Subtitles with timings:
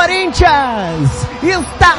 [0.00, 1.10] Corinthians
[1.42, 1.94] está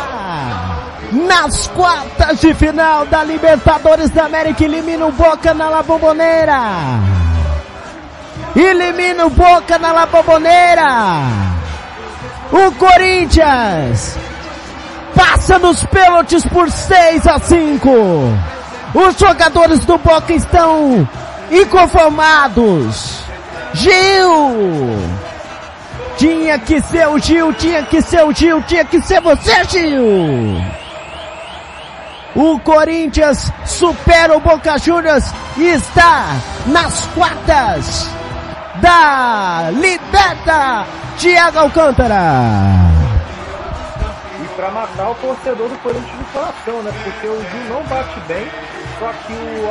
[1.11, 4.63] nas quartas de final da Libertadores da América.
[4.65, 6.63] Elimina o Boca na La Bombonera.
[8.55, 11.27] Elimina o Boca na La Bombonera.
[12.51, 14.17] O Corinthians
[15.13, 17.89] passa nos pênaltis por 6 a 5.
[18.95, 21.07] Os jogadores do Boca estão
[21.51, 23.21] inconformados.
[23.73, 25.10] Gil!
[26.21, 30.63] Tinha que ser o Gil, tinha que ser o Gil, tinha que ser você, Gil!
[32.35, 35.25] O Corinthians supera o Boca Juniors
[35.57, 36.35] e está
[36.67, 38.07] nas quartas
[38.75, 40.85] da Liberta
[41.17, 42.91] Thiago Alcântara
[44.55, 46.91] para matar o torcedor do Corinthians no coração, né?
[47.03, 48.47] Porque o Gil não bate bem,
[49.01, 49.69] só que o, o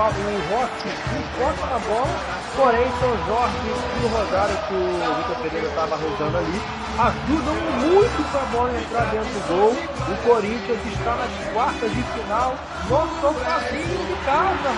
[0.51, 2.09] Rossi encosta na bola,
[2.57, 6.61] porém São Jorge e o Rosário, que o Vitor Pereira estava rodando ali,
[6.99, 9.71] ajudam muito para a bola entrar dentro do gol.
[9.71, 12.57] O Corinthians está nas quartas de final,
[12.89, 14.71] no sofazinho de casa.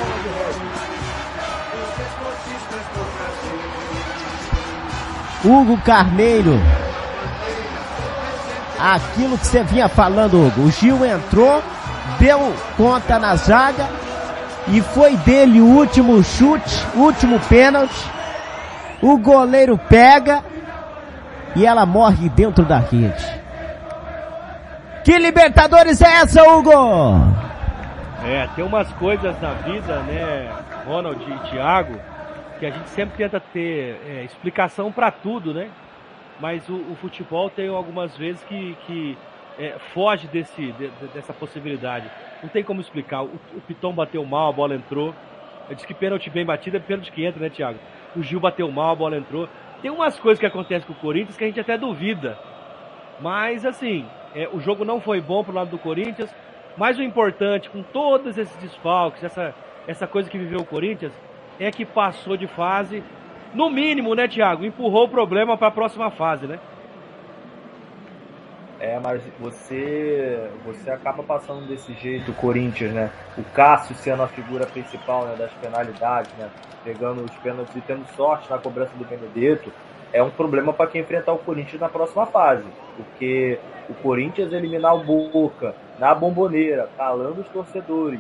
[5.45, 6.61] Hugo Carneiro
[8.79, 10.67] aquilo que você vinha falando, Hugo.
[10.67, 11.63] O Gil entrou,
[12.19, 14.02] deu conta na zaga
[14.69, 18.11] e foi dele o último chute, último pênalti.
[19.01, 20.45] O goleiro pega
[21.57, 23.43] e ela morre dentro da rede.
[25.05, 26.71] Que Libertadores é essa, Hugo?
[28.25, 30.49] É, tem umas coisas na vida, né,
[30.87, 31.99] Ronald e Thiago,
[32.61, 35.69] que a gente sempre tenta ter é, explicação para tudo, né?
[36.43, 39.17] mas o, o futebol tem algumas vezes que, que
[39.59, 42.11] é, foge desse, de, dessa possibilidade.
[42.43, 43.23] Não tem como explicar.
[43.23, 45.15] O, o Piton bateu mal, a bola entrou.
[45.69, 47.79] Eu disse que pênalti bem batido é pênalti que entra, né, Thiago?
[48.17, 49.49] O Gil bateu mal, a bola entrou.
[49.81, 52.39] Tem umas coisas que acontecem com o Corinthians que a gente até duvida.
[53.21, 56.35] Mas, assim, é, o jogo não foi bom pro lado do Corinthians.
[56.77, 59.55] Mas o importante, com todos esses desfalques, essa,
[59.87, 61.13] essa coisa que viveu o Corinthians,
[61.61, 63.03] é que passou de fase
[63.55, 66.59] no mínimo, né, Thiago, empurrou o problema para a próxima fase, né?
[68.83, 73.13] É, mas você você acaba passando desse jeito o Corinthians, né?
[73.39, 76.51] O Cássio sendo a figura principal né, das penalidades, né?
[76.83, 79.73] Pegando os pênaltis e tendo sorte na cobrança do Benedetto,
[80.13, 82.67] é um problema para quem enfrentar o Corinthians na próxima fase.
[82.97, 83.57] Porque
[83.89, 88.19] o Corinthians eliminar o Boca na bomboneira, calando os torcedores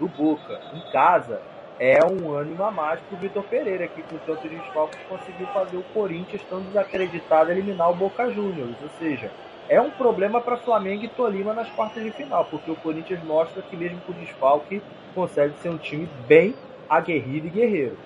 [0.00, 1.40] do Boca em casa,
[1.78, 5.84] é um ânimo a mais pro Vitor Pereira, que com tantos desfalques conseguiu fazer o
[5.94, 8.74] Corinthians, tão desacreditado, eliminar o Boca Juniors.
[8.82, 9.30] Ou seja,
[9.68, 13.62] é um problema para Flamengo e Tolima nas quartas de final, porque o Corinthians mostra
[13.62, 14.82] que mesmo com desfalque
[15.14, 16.54] consegue ser um time bem
[16.88, 17.96] aguerrido e guerreiro.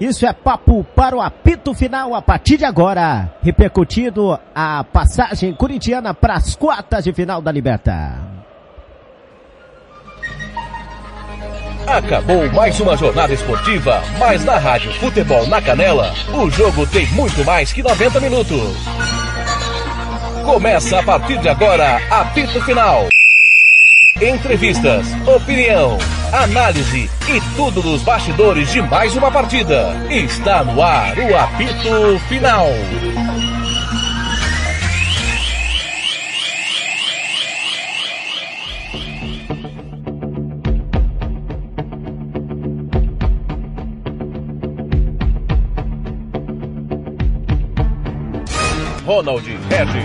[0.00, 6.12] Isso é papo para o apito final a partir de agora, repercutindo a passagem corintiana
[6.12, 8.18] para as quartas de final da Liberta.
[11.86, 17.44] Acabou mais uma jornada esportiva, mas na Rádio Futebol na Canela, o jogo tem muito
[17.44, 19.21] mais que 90 minutos.
[20.44, 23.08] Começa a partir de agora, apito final.
[24.20, 25.96] Entrevistas, opinião,
[26.32, 29.94] análise e tudo dos bastidores de mais uma partida.
[30.10, 32.66] Está no ar o apito final.
[49.12, 50.04] Ronald Regis.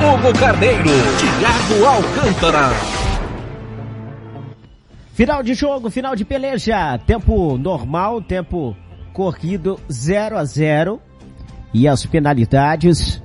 [0.00, 0.90] Hugo Carneiro.
[1.20, 2.70] Thiago Alcântara.
[5.12, 6.96] Final de jogo, final de peleja.
[7.06, 8.74] Tempo normal, tempo
[9.12, 10.98] corrido 0 a 0
[11.74, 13.22] E as penalidades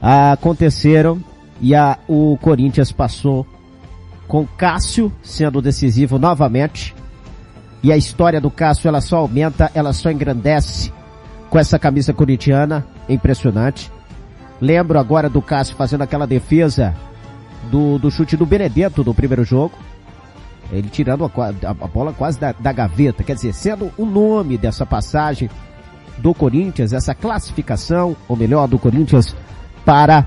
[0.00, 1.22] aconteceram
[1.60, 3.46] e a, o Corinthians passou
[4.26, 6.94] com Cássio sendo decisivo novamente.
[7.82, 10.90] E a história do Cássio ela só aumenta, ela só engrandece
[11.52, 13.90] com essa camisa corintiana, impressionante.
[14.60, 16.94] Lembro agora do Cássio fazendo aquela defesa
[17.70, 19.76] do, do chute do Benedetto do primeiro jogo.
[20.70, 21.30] Ele tirando a,
[21.68, 25.50] a, bola quase da, da, gaveta, quer dizer, sendo o nome dessa passagem
[26.18, 29.36] do Corinthians, essa classificação, ou melhor, do Corinthians
[29.84, 30.26] para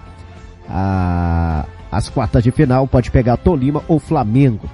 [0.70, 4.70] a, as quartas de final, pode pegar Tolima ou Flamengo.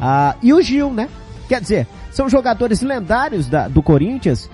[0.00, 1.08] Ah, e o Gil, né?
[1.48, 4.48] Quer dizer, são jogadores lendários da, do Corinthians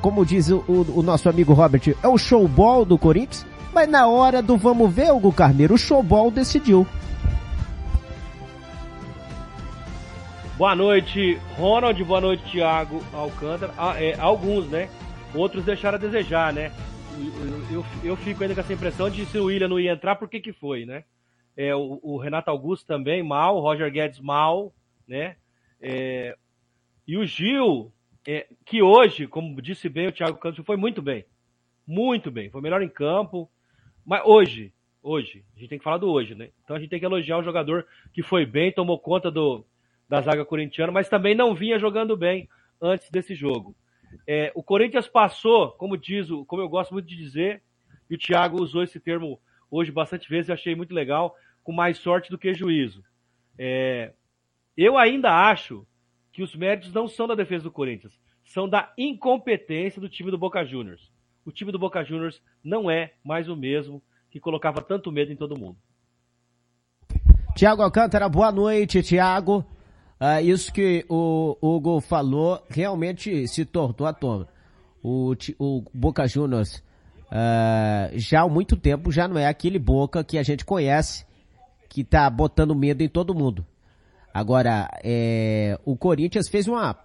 [0.00, 4.42] como diz o, o, nosso amigo Robert, é o showball do Corinthians, mas na hora
[4.42, 6.86] do vamos ver, Hugo Carneiro, o showball decidiu.
[10.56, 12.04] Boa noite, Ronald.
[12.04, 13.72] Boa noite, Thiago Alcântara.
[13.78, 14.90] Ah, é, alguns, né?
[15.34, 16.70] Outros deixaram a desejar, né?
[17.18, 20.16] eu, eu, eu, fico ainda com essa impressão de se o William não ia entrar,
[20.16, 21.04] por que que foi, né?
[21.56, 24.72] É, o, o Renato Augusto também mal, o Roger Guedes mal,
[25.06, 25.36] né?
[25.80, 26.36] É,
[27.06, 27.92] e o Gil,
[28.26, 31.24] é, que hoje, como disse bem o Thiago Campos, foi muito bem.
[31.86, 32.50] Muito bem.
[32.50, 33.50] Foi melhor em campo.
[34.04, 34.72] Mas hoje,
[35.02, 36.50] hoje, a gente tem que falar do hoje, né?
[36.62, 39.64] Então a gente tem que elogiar o jogador que foi bem, tomou conta do,
[40.08, 42.48] da zaga corintiana, mas também não vinha jogando bem
[42.80, 43.74] antes desse jogo.
[44.26, 47.62] É, o Corinthians passou, como diz, como eu gosto muito de dizer,
[48.08, 49.40] e o Thiago usou esse termo
[49.70, 53.04] hoje bastante vezes, eu achei muito legal, com mais sorte do que juízo.
[53.56, 54.12] É,
[54.76, 55.86] eu ainda acho
[56.40, 60.38] que os méritos não são da defesa do Corinthians, são da incompetência do time do
[60.38, 61.12] Boca Juniors.
[61.44, 65.36] O time do Boca Juniors não é mais o mesmo que colocava tanto medo em
[65.36, 65.76] todo mundo.
[67.54, 69.62] Tiago Alcântara, boa noite, Tiago.
[70.18, 74.48] Ah, isso que o Hugo falou realmente se tornou à tona.
[75.02, 76.82] O, o Boca Juniors
[77.30, 81.26] ah, já há muito tempo já não é aquele Boca que a gente conhece,
[81.86, 83.66] que tá botando medo em todo mundo.
[84.32, 86.96] Agora, é, o Corinthians fez uma,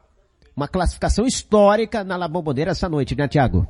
[0.56, 3.68] uma classificação histórica na La Bombonera essa noite, né, Thiago?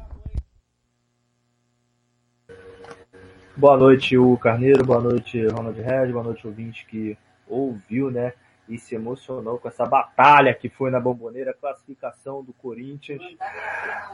[3.57, 7.17] Boa noite, o Carneiro, boa noite, Ronald Red, boa noite, ouvinte que
[7.47, 8.33] ouviu, né?
[8.67, 13.21] E se emocionou com essa batalha que foi na Bomboneira, classificação do Corinthians.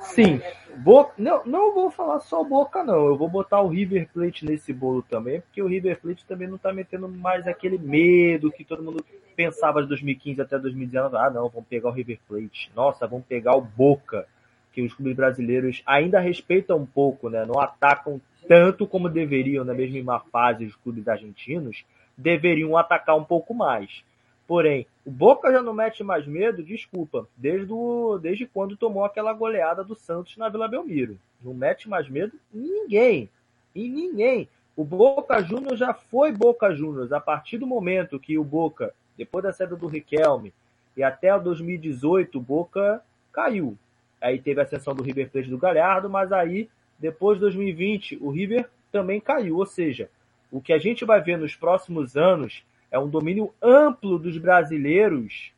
[0.01, 0.41] Sim,
[0.77, 3.05] Boca, não, não vou falar só Boca, não.
[3.05, 6.57] Eu vou botar o River Plate nesse bolo também, porque o River Plate também não
[6.57, 9.05] tá metendo mais aquele medo que todo mundo
[9.35, 11.15] pensava de 2015 até 2019.
[11.15, 12.69] Ah, não, vamos pegar o River Plate.
[12.75, 14.27] Nossa, vamos pegar o Boca
[14.73, 17.45] que os clubes brasileiros ainda respeitam um pouco, né?
[17.45, 21.85] Não atacam tanto como deveriam, na mesma fase os clubes argentinos,
[22.17, 24.03] deveriam atacar um pouco mais.
[24.47, 29.33] Porém, o Boca já não mete mais medo, desculpa, desde, o, desde quando tomou aquela
[29.33, 31.17] goleada do Santos na Vila Belmiro.
[31.41, 33.29] Não mete mais medo em ninguém.
[33.75, 34.49] Em ninguém.
[34.75, 37.11] O Boca Juniors já foi Boca Juniors.
[37.11, 40.53] A partir do momento que o Boca, depois da saída do Riquelme,
[40.95, 43.01] e até 2018, o Boca
[43.31, 43.77] caiu.
[44.19, 48.29] Aí teve a ascensão do River Plate do Galhardo, mas aí depois de 2020, o
[48.29, 49.57] River também caiu.
[49.57, 50.09] Ou seja,
[50.51, 55.53] o que a gente vai ver nos próximos anos é um domínio amplo dos brasileiros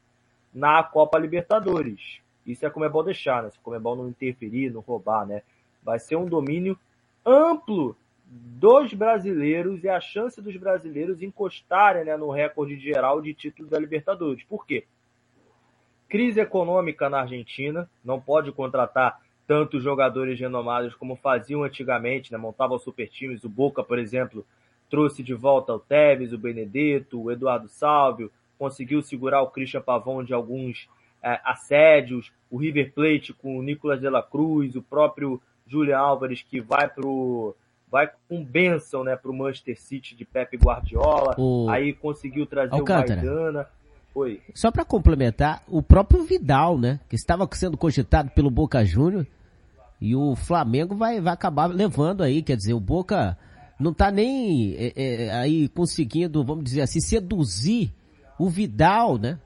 [0.54, 2.20] na Copa Libertadores.
[2.46, 3.50] Isso é como é bom deixar, né?
[3.50, 5.42] Se como é bom não interferir, não roubar, né?
[5.82, 6.78] Vai ser um domínio
[7.26, 13.70] amplo dos brasileiros e a chance dos brasileiros encostarem né, no recorde geral de títulos
[13.70, 14.44] da Libertadores.
[14.44, 14.86] Por quê?
[16.10, 22.38] Crise econômica na Argentina, não pode contratar tantos jogadores renomados como faziam antigamente, né?
[22.38, 23.44] montavam super times.
[23.44, 24.46] O Boca, por exemplo,
[24.94, 30.24] trouxe de volta o Tevez, o Benedetto, o Eduardo Salvio, conseguiu segurar o Christian Pavão
[30.24, 30.88] de alguns
[31.24, 36.44] é, assédios, o River Plate com o Nicolas de la Cruz, o próprio Julian Álvares
[36.44, 37.56] que vai pro
[37.90, 41.68] vai com benção, né, pro Manchester City de Pepe Guardiola, o...
[41.72, 43.20] aí conseguiu trazer Alcântara.
[43.20, 43.68] o Maidana.
[44.14, 44.42] Oi.
[44.54, 49.26] Só para complementar, o próprio Vidal, né, que estava sendo cogitado pelo Boca Júnior,
[50.00, 53.36] e o Flamengo vai, vai acabar levando aí, quer dizer, o Boca
[53.80, 57.92] não tá nem é, é, aí conseguindo, vamos dizer assim, seduzir
[58.40, 59.40] o Vidal, né?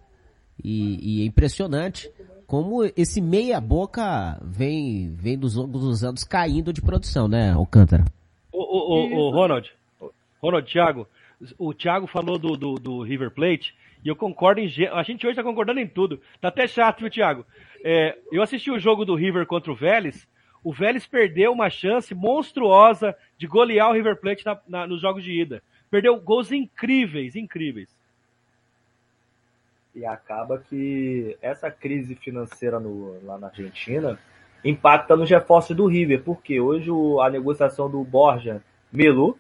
[0.64, 2.10] E, e é impressionante
[2.48, 8.06] como esse meia boca vem, vem dos longos dos anos caindo de produção, né, Alcântara?
[8.52, 9.70] O, o, o, o Ronald,
[10.42, 11.08] Ronald, Thiago,
[11.60, 14.70] o Thiago falou do, do, do River Plate, e eu concordo em.
[14.94, 16.22] A gente hoje tá concordando em tudo.
[16.40, 17.46] Tá até chato, viu, Thiago?
[17.84, 20.26] É, eu assisti o jogo do River contra o Vélez.
[20.64, 25.24] O Vélez perdeu uma chance monstruosa de golear o River Plate na, na, nos jogos
[25.24, 25.62] de ida.
[25.90, 27.90] Perdeu gols incríveis, incríveis.
[29.96, 34.20] E acaba que essa crise financeira no, lá na Argentina
[34.64, 36.90] impacta nos reforços do River, porque hoje
[37.22, 38.62] a negociação do Borja
[38.92, 39.38] Melu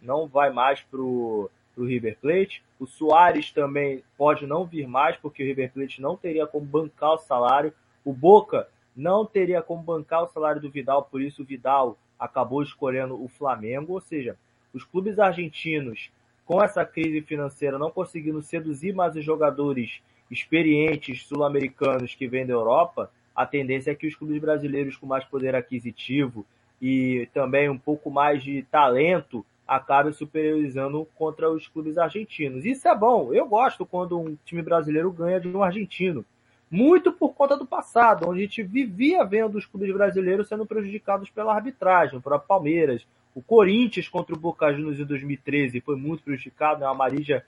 [0.00, 2.62] não vai mais pro o River Plate.
[2.78, 7.14] O Soares também pode não vir mais, porque o River Plate não teria como bancar
[7.14, 7.72] o salário.
[8.04, 12.64] O Boca não teria como bancar o salário do Vidal, por isso o Vidal acabou
[12.64, 13.92] escolhendo o Flamengo.
[13.92, 14.36] Ou seja,
[14.74, 16.10] os clubes argentinos,
[16.44, 22.54] com essa crise financeira, não conseguindo seduzir mais os jogadores experientes sul-americanos que vêm da
[22.54, 26.44] Europa, a tendência é que os clubes brasileiros com mais poder aquisitivo
[26.82, 32.64] e também um pouco mais de talento acaba superiorizando contra os clubes argentinos.
[32.64, 33.32] Isso é bom.
[33.32, 36.24] Eu gosto quando um time brasileiro ganha de um argentino.
[36.70, 41.30] Muito por conta do passado, onde a gente vivia vendo os clubes brasileiros sendo prejudicados
[41.30, 43.06] pela arbitragem, próprio Palmeiras.
[43.34, 46.86] O Corinthians contra o Boca Juniors em 2013 foi muito prejudicado, né?
[46.86, 47.44] Uma Marija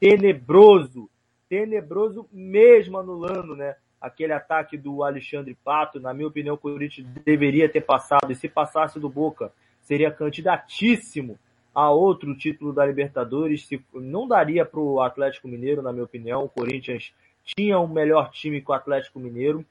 [0.00, 1.10] tenebroso,
[1.48, 3.76] tenebroso mesmo anulando, né?
[4.04, 8.48] aquele ataque do Alexandre Pato, na minha opinião, o Corinthians deveria ter passado, e se
[8.48, 11.38] passasse do Boca, seria candidatíssimo
[11.74, 16.44] a outro título da Libertadores, se, não daria para o Atlético Mineiro, na minha opinião,
[16.44, 19.64] o Corinthians tinha um melhor time que o Atlético Mineiro,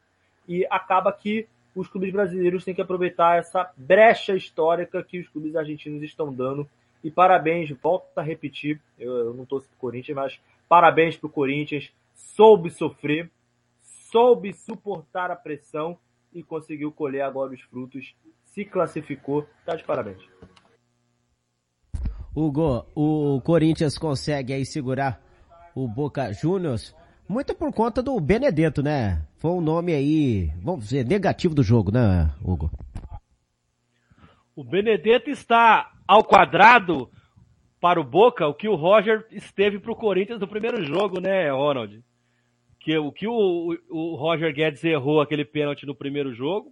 [0.48, 5.56] e acaba que os clubes brasileiros têm que aproveitar essa brecha histórica que os clubes
[5.56, 6.70] argentinos estão dando.
[7.04, 10.40] E parabéns, volto a repetir, eu, eu não torço pro Corinthians, mas
[10.70, 13.30] parabéns pro Corinthians, soube sofrer,
[13.82, 15.98] soube suportar a pressão
[16.34, 18.16] e conseguiu colher agora os frutos,
[18.46, 20.22] se classificou, tá de parabéns.
[22.36, 25.22] Hugo, o Corinthians consegue aí segurar
[25.76, 26.96] o Boca Juniors
[27.34, 29.26] muito por conta do Benedetto, né?
[29.38, 32.70] Foi um nome aí, vamos dizer, negativo do jogo, né, Hugo?
[34.56, 37.10] O Benedetto está ao quadrado
[37.82, 41.50] para o Boca, o que o Roger esteve para o Corinthians no primeiro jogo, né,
[41.52, 42.04] Ronald?
[42.80, 46.72] Que o que o, o Roger Guedes errou aquele pênalti no primeiro jogo,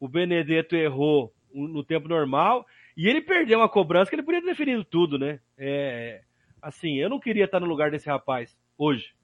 [0.00, 4.48] o Benedetto errou no tempo normal e ele perdeu uma cobrança que ele podia ter
[4.48, 5.38] definido tudo, né?
[5.56, 6.22] É,
[6.60, 9.14] assim, eu não queria estar no lugar desse rapaz hoje.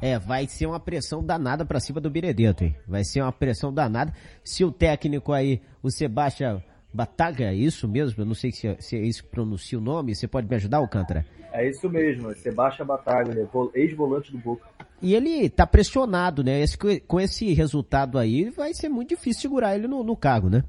[0.00, 2.76] É, vai ser uma pressão danada para cima do Benedetto, hein?
[2.86, 4.12] Vai ser uma pressão danada.
[4.44, 6.62] Se o técnico aí, o Sebastião
[6.94, 8.22] Bataga, é isso mesmo?
[8.22, 10.14] Eu não sei se, é, se é isso que pronuncia o nome.
[10.14, 11.26] Você pode me ajudar, Alcântara?
[11.52, 13.48] É isso mesmo, Sebastião Bataga, né?
[13.74, 14.68] ex-volante do Boca.
[15.02, 16.60] E ele tá pressionado, né?
[16.60, 20.62] Esse, com esse resultado aí, vai ser muito difícil segurar ele no, no cargo, né?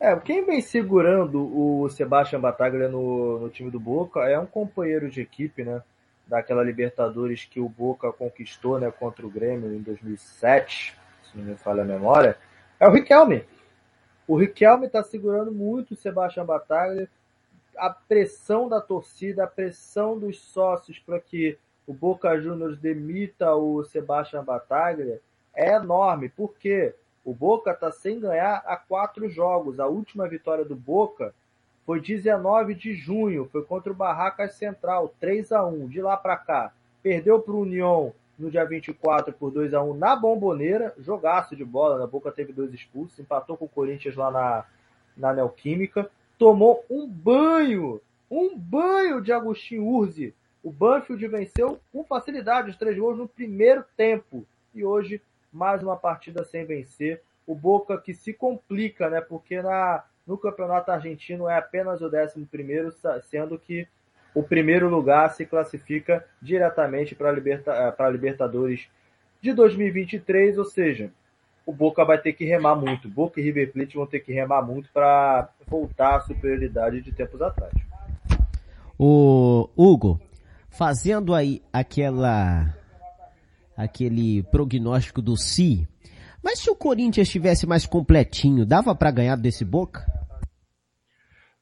[0.00, 5.10] É, quem vem segurando o Sebastião Bataglia no, no time do Boca é um companheiro
[5.10, 5.82] de equipe, né?
[6.28, 11.56] Daquela Libertadores que o Boca conquistou né, contra o Grêmio em 2007, se não me
[11.56, 12.36] falha a memória,
[12.78, 13.44] é o Riquelme.
[14.26, 17.08] O Riquelme está segurando muito o Sebastião Bataglia,
[17.76, 23.82] a pressão da torcida, a pressão dos sócios para que o Boca Juniors demita o
[23.84, 25.22] Sebastião Bataglia
[25.54, 26.94] é enorme, porque
[27.24, 29.80] o Boca está sem ganhar há quatro jogos.
[29.80, 31.34] A última vitória do Boca
[31.88, 36.36] foi 19 de junho, foi contra o Barracas Central, 3 a 1 De lá para
[36.36, 36.70] cá,
[37.02, 41.64] perdeu para o União no dia 24 por 2 a 1 na Bomboneira, jogaço de
[41.64, 44.64] bola, na Boca teve dois expulsos, empatou com o Corinthians lá na,
[45.16, 50.34] na Neoquímica, tomou um banho, um banho de Agostinho Urzi.
[50.62, 54.44] O Banfield venceu com facilidade os três gols no primeiro tempo.
[54.74, 57.22] E hoje, mais uma partida sem vencer.
[57.46, 59.22] O Boca que se complica, né?
[59.22, 62.46] Porque na, no campeonato argentino é apenas o 11,
[63.22, 63.88] sendo que
[64.34, 68.88] o primeiro lugar se classifica diretamente para a Liberta, Libertadores
[69.40, 71.10] de 2023, ou seja,
[71.64, 73.08] o Boca vai ter que remar muito.
[73.08, 77.40] Boca e River Plate vão ter que remar muito para voltar à superioridade de tempos
[77.40, 77.72] atrás.
[78.98, 80.20] O Hugo,
[80.68, 82.74] fazendo aí aquela
[83.74, 85.88] aquele prognóstico do Si,
[86.42, 90.04] mas se o Corinthians estivesse mais completinho, dava para ganhar desse Boca?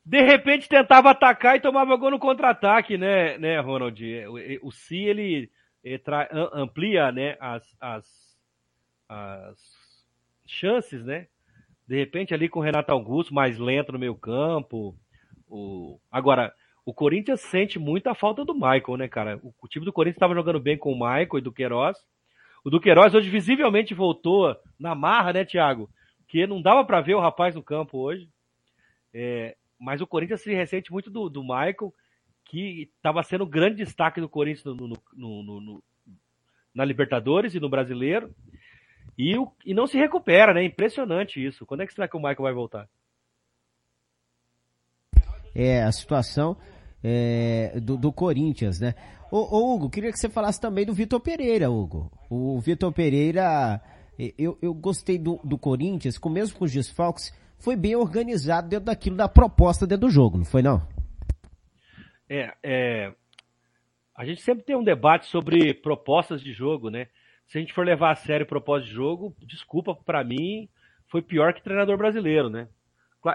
[0.07, 4.01] de repente tentava atacar e tomava gol no contra-ataque, né, né, Ronald?
[4.29, 5.51] O, o Si, ele,
[5.83, 8.07] ele tra, amplia, né, as, as,
[9.09, 9.59] as
[10.47, 11.27] chances, né?
[11.89, 14.95] De repente ali com o Renato Augusto mais lento no meio campo.
[15.49, 15.99] O...
[16.11, 16.55] Agora,
[16.85, 19.41] o Corinthians sente muita falta do Michael, né, cara?
[19.43, 21.99] O, o time do Corinthians estava jogando bem com o Michael e do Queiroz.
[22.67, 25.89] O do Queiroz hoje visivelmente voltou na marra, né, Thiago?
[26.27, 28.29] Que não dava para ver o rapaz no campo hoje.
[29.15, 31.95] É, mas o Corinthians se ressente muito do, do Michael,
[32.45, 35.83] que estava sendo o grande destaque do Corinthians no, no, no,
[36.75, 38.35] na Libertadores e no Brasileiro.
[39.17, 40.65] E, o, e não se recupera, né?
[40.65, 41.65] Impressionante isso.
[41.65, 42.89] Quando é que será que o Michael vai voltar?
[45.55, 46.57] É, a situação
[47.09, 48.97] é, do, do, Corinthians, né?
[49.31, 52.11] Ô, ô, Hugo, queria que você falasse também do Vitor Pereira, Hugo.
[52.31, 53.81] O Vitor Pereira,
[54.39, 58.87] eu, eu gostei do, do Corinthians, com mesmo com os desfalques, foi bem organizado dentro
[58.87, 60.87] daquilo da proposta dentro do jogo, não foi não?
[62.29, 63.13] É, é,
[64.17, 67.09] a gente sempre tem um debate sobre propostas de jogo, né?
[67.47, 70.69] Se a gente for levar a sério proposta de jogo, desculpa, para mim,
[71.09, 72.69] foi pior que treinador brasileiro, né?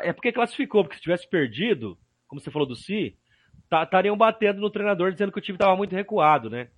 [0.01, 3.17] É porque classificou, porque se tivesse perdido, como você falou do Si,
[3.71, 6.69] estariam batendo no treinador dizendo que o time estava muito recuado, né?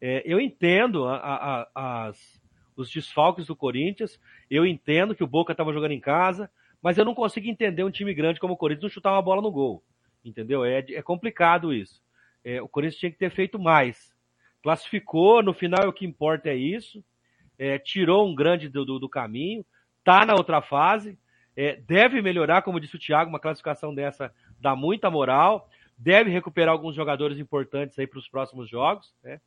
[0.00, 2.40] É, eu entendo a, a, as,
[2.76, 6.50] os desfalques do Corinthians, eu entendo que o Boca estava jogando em casa,
[6.80, 9.42] mas eu não consigo entender um time grande como o Corinthians não chutar uma bola
[9.42, 9.82] no gol.
[10.24, 10.64] Entendeu?
[10.64, 12.00] É, é complicado isso.
[12.44, 14.14] É, o Corinthians tinha que ter feito mais.
[14.62, 17.04] Classificou, no final o que importa é isso.
[17.58, 19.64] É, tirou um grande do, do, do, caminho.
[20.04, 21.18] Tá na outra fase.
[21.56, 25.68] É, deve melhorar, como disse o Thiago, uma classificação dessa dá muita moral.
[25.98, 29.12] Deve recuperar alguns jogadores importantes aí para os próximos jogos.
[29.22, 29.40] Né?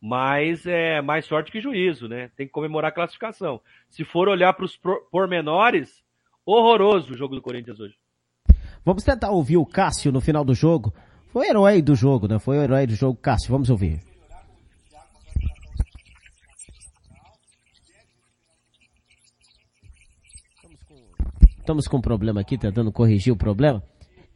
[0.00, 2.30] Mas é mais sorte que juízo, né?
[2.36, 3.60] Tem que comemorar a classificação.
[3.88, 4.78] Se for olhar para os
[5.10, 6.04] pormenores,
[6.44, 7.96] horroroso o jogo do Corinthians hoje.
[8.84, 10.94] Vamos tentar ouvir o Cássio no final do jogo.
[11.32, 12.38] Foi o herói do jogo, né?
[12.38, 13.50] Foi o herói do jogo, Cássio.
[13.50, 14.00] Vamos ouvir.
[21.58, 23.82] Estamos com um problema aqui, tentando corrigir o problema.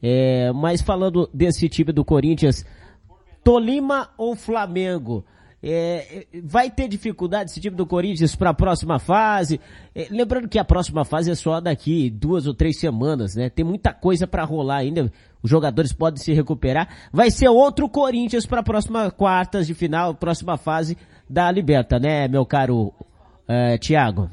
[0.02, 2.64] É, mas falando desse time do Corinthians,
[3.44, 5.24] Tolima ou Flamengo?
[5.64, 9.60] É, vai ter dificuldade esse time do Corinthians para a próxima fase?
[9.94, 13.48] É, lembrando que a próxima fase é só daqui duas ou três semanas, né?
[13.48, 15.12] Tem muita coisa para rolar ainda.
[15.40, 16.88] Os jogadores podem se recuperar.
[17.12, 20.96] Vai ser outro Corinthians para a próxima quartas de final, próxima fase
[21.30, 22.92] da Liberta, né, meu caro
[23.46, 24.28] é, Thiago?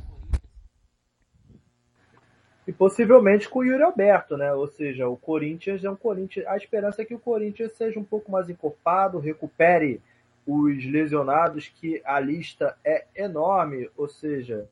[2.70, 4.54] E possivelmente com o Yuri Alberto, né?
[4.54, 6.46] Ou seja, o Corinthians é um Corinthians.
[6.46, 10.00] A esperança é que o Corinthians seja um pouco mais encorpado, recupere
[10.46, 13.90] os lesionados, que a lista é enorme.
[13.98, 14.68] Ou seja,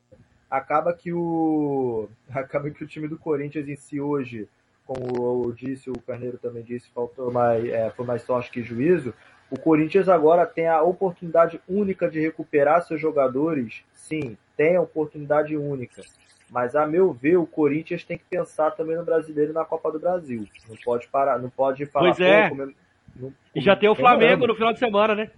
[0.48, 2.08] acaba que o.
[2.30, 4.48] Acaba que o time do Corinthians em si hoje,
[4.86, 9.12] como eu disse, o Carneiro também disse, faltou mais, é, foi mais sorte que juízo.
[9.50, 13.82] O Corinthians agora tem a oportunidade única de recuperar seus jogadores.
[13.92, 16.04] Sim, tem a oportunidade única
[16.50, 19.92] mas a meu ver, o Corinthians tem que pensar também no brasileiro e na Copa
[19.92, 20.46] do Brasil.
[20.68, 22.14] Não pode parar, não pode falar.
[22.14, 22.48] Pois é.
[22.48, 22.72] Como,
[23.16, 25.30] não, e já tem o Flamengo no final de semana, né?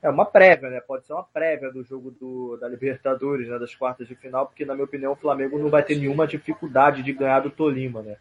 [0.00, 0.80] É uma prévia, né?
[0.80, 3.58] Pode ser uma prévia do jogo do, da Libertadores, né?
[3.58, 7.02] Das quartas de final, porque na minha opinião o Flamengo não vai ter nenhuma dificuldade
[7.02, 8.16] de ganhar do Tolima, né?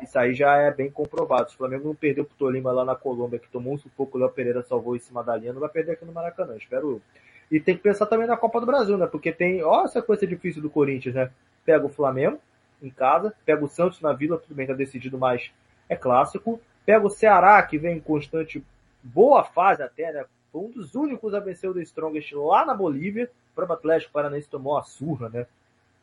[0.00, 1.50] Isso aí já é bem comprovado.
[1.50, 4.20] Se o Flamengo não perdeu pro Tolima lá na Colômbia, que tomou um sufoco, o
[4.20, 7.00] Léo Pereira salvou em cima da linha, não vai perder aqui no Maracanã, espero
[7.52, 9.06] E tem que pensar também na Copa do Brasil, né?
[9.06, 11.30] Porque tem, ó, essa coisa difícil do Corinthians, né?
[11.64, 12.38] pega o Flamengo
[12.82, 15.50] em casa, pega o Santos na Vila, tudo bem, tá decidido, mas
[15.88, 16.60] é clássico.
[16.84, 18.64] Pega o Ceará, que vem em constante
[19.02, 20.24] boa fase até, né?
[20.50, 23.30] Foi um dos únicos a vencer o The Strongest lá na Bolívia.
[23.52, 25.46] O próprio Atlético Paranaense tomou a surra, né?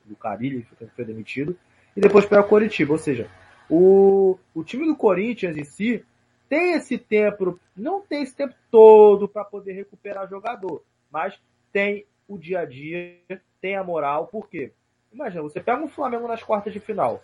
[0.05, 1.57] Do Carilli, que foi demitido.
[1.95, 2.93] E depois pega o Coritiba.
[2.93, 3.29] Ou seja,
[3.69, 6.05] o, o time do Corinthians em si
[6.47, 11.39] tem esse tempo, não tem esse tempo todo para poder recuperar jogador, mas
[11.71, 13.19] tem o dia a dia,
[13.59, 14.71] tem a moral, por quê?
[15.11, 17.23] Imagina, você pega um Flamengo nas quartas de final.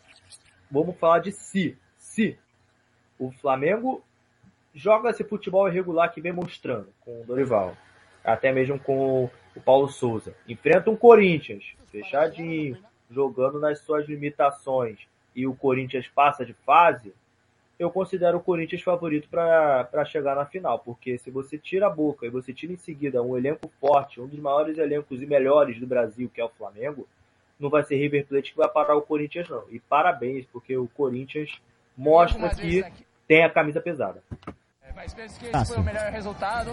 [0.70, 1.78] Vamos falar de si.
[1.98, 2.38] Se
[3.20, 4.04] o Flamengo
[4.74, 7.78] joga esse futebol irregular que vem mostrando com o Dorival,
[8.24, 10.36] até mesmo com o Paulo Souza.
[10.48, 12.78] Enfrenta um Corinthians, fechadinho,
[13.10, 15.00] jogando nas suas limitações,
[15.36, 17.14] e o Corinthians passa de fase,
[17.78, 22.26] eu considero o Corinthians favorito para chegar na final, porque se você tira a boca
[22.26, 25.86] e você tira em seguida um elenco forte, um dos maiores elencos e melhores do
[25.86, 27.08] Brasil, que é o Flamengo,
[27.60, 29.64] não vai ser River Plate que vai parar o Corinthians, não.
[29.70, 31.52] E parabéns, porque o Corinthians
[31.98, 32.84] mostra que
[33.28, 34.22] tem a camisa pesada.
[34.82, 36.72] É, mas penso que esse foi o melhor resultado.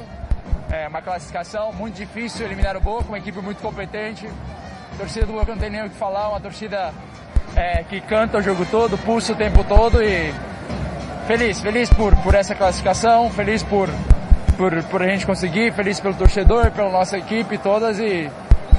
[0.72, 4.26] É uma classificação muito difícil, eliminar o Boca, uma equipe muito competente.
[4.26, 6.92] A torcida do Boca não tem nem o que falar, uma torcida
[7.56, 10.32] é, que canta o jogo todo, pulsa o tempo todo e
[11.26, 13.88] feliz, feliz por, por essa classificação, feliz por,
[14.56, 18.30] por, por a gente conseguir, feliz pelo torcedor, pela nossa equipe todas e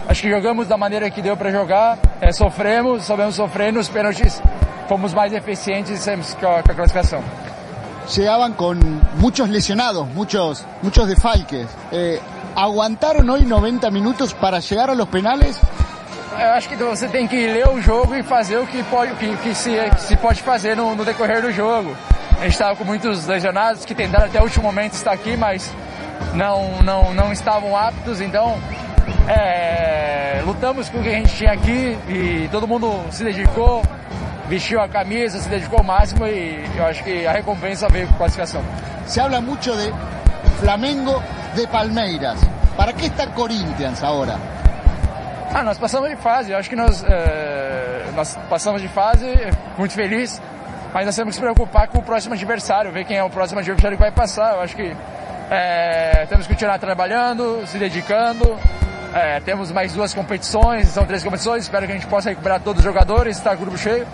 [0.07, 4.41] Acho que jogamos da maneira que deu para jogar, é, sofremos, sabemos sofrer, nos pênaltis
[4.87, 7.23] fomos mais eficientes e saímos com a, com a classificação.
[8.13, 8.77] Llegaban con
[9.15, 11.67] muchos lesionados, muchos, muchos desfalques.
[11.91, 12.19] Eh,
[12.53, 15.57] ¿Aguantaron hoy 90 minutos para llegar a los penales?
[16.37, 19.37] Eu acho que você tem que ler o jogo e fazer o que, pode, que,
[19.37, 21.95] que se, se pode fazer no, no decorrer do jogo.
[22.39, 25.73] A gente estava com muitos lesionados que tentaram até o último momento estar aqui, mas
[26.33, 28.59] não, não, não estavam aptos, então
[29.27, 33.81] é, lutamos com o que a gente tinha aqui e todo mundo se dedicou,
[34.47, 38.15] vestiu a camisa, se dedicou ao máximo e eu acho que a recompensa veio com
[38.15, 38.63] classificação.
[39.05, 39.93] Se habla muito de
[40.59, 41.21] Flamengo
[41.55, 42.39] de Palmeiras.
[42.75, 44.37] Para que está Corinthians agora?
[45.53, 46.51] Ah, nós passamos de fase.
[46.51, 49.27] Eu acho que nós, é, nós passamos de fase,
[49.77, 50.41] muito feliz.
[50.93, 53.59] Mas nós temos que se preocupar com o próximo adversário, ver quem é o próximo
[53.59, 54.53] adversário que vai passar.
[54.53, 54.95] Eu acho que
[55.49, 58.57] é, temos que continuar trabalhando, se dedicando,
[59.13, 62.79] é, temos mais duas competições, são três competições, espero que a gente possa recuperar todos
[62.79, 64.05] os jogadores, estar tá grupo cheio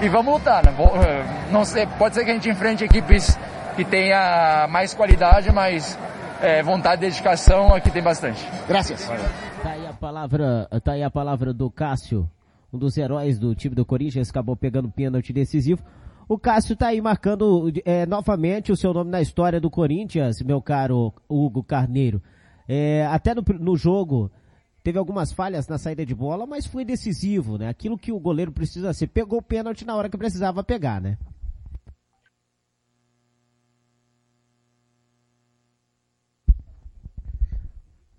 [0.00, 0.64] e vamos lutar.
[0.64, 0.72] Né?
[1.06, 3.38] É, não sei, pode ser que a gente enfrente equipes
[3.76, 5.98] que tenha mais qualidade, mas
[6.40, 8.46] é, vontade e dedicação aqui tem bastante.
[8.66, 9.06] Graças.
[9.62, 12.28] Tá aí a palavra, tá aí a palavra do Cássio,
[12.72, 15.82] um dos heróis do time do Corinthians, acabou pegando pênalti decisivo.
[16.28, 20.60] O Cássio tá aí marcando é, novamente o seu nome na história do Corinthians, meu
[20.60, 22.22] caro Hugo Carneiro.
[22.66, 24.30] É, até no, no jogo
[24.82, 27.68] teve algumas falhas na saída de bola, mas foi decisivo, né?
[27.68, 29.08] Aquilo que o goleiro precisa ser.
[29.08, 31.18] Pegou o pênalti na hora que precisava pegar, né?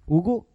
[0.08, 0.46] Hugo?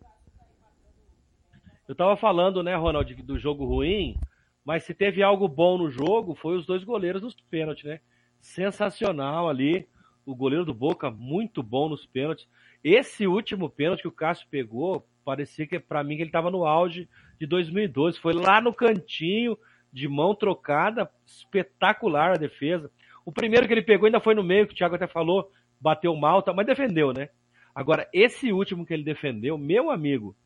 [1.89, 4.17] Eu tava falando, né, Ronald, do jogo ruim,
[4.65, 8.01] mas se teve algo bom no jogo, foi os dois goleiros nos pênaltis, né?
[8.41, 9.87] Sensacional ali.
[10.25, 12.47] O goleiro do Boca, muito bom nos pênaltis.
[12.85, 16.65] Esse último pênalti que o Cássio pegou, parecia que para mim que ele tava no
[16.65, 18.21] auge de 2012.
[18.21, 19.57] Foi lá no cantinho,
[19.93, 22.91] de mão trocada, espetacular a defesa.
[23.25, 26.15] O primeiro que ele pegou ainda foi no meio, que o Thiago até falou, bateu
[26.15, 27.29] mal, mas defendeu, né?
[27.75, 30.37] Agora, esse último que ele defendeu, meu amigo,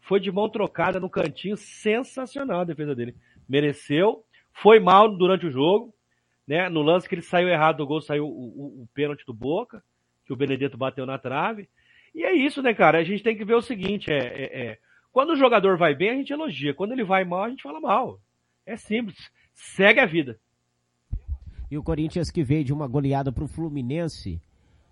[0.00, 3.14] foi de mão trocada no cantinho, sensacional a defesa dele.
[3.48, 5.94] Mereceu, foi mal durante o jogo,
[6.46, 6.68] né?
[6.68, 9.82] No lance que ele saiu errado do gol, saiu o, o, o pênalti do Boca,
[10.24, 11.68] que o Benedetto bateu na trave.
[12.14, 12.98] E é isso, né, cara?
[12.98, 14.78] A gente tem que ver o seguinte, é, é, é,
[15.12, 16.74] quando o jogador vai bem, a gente elogia.
[16.74, 18.20] Quando ele vai mal, a gente fala mal.
[18.64, 19.30] É simples.
[19.52, 20.38] Segue a vida.
[21.70, 24.40] E o Corinthians que veio de uma goleada para o Fluminense,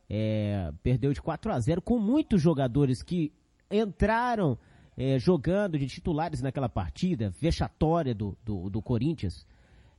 [0.09, 3.33] é, perdeu de 4 a 0 com muitos jogadores que
[3.71, 4.59] entraram
[4.97, 9.47] é, jogando de titulares naquela partida vexatória do, do, do Corinthians,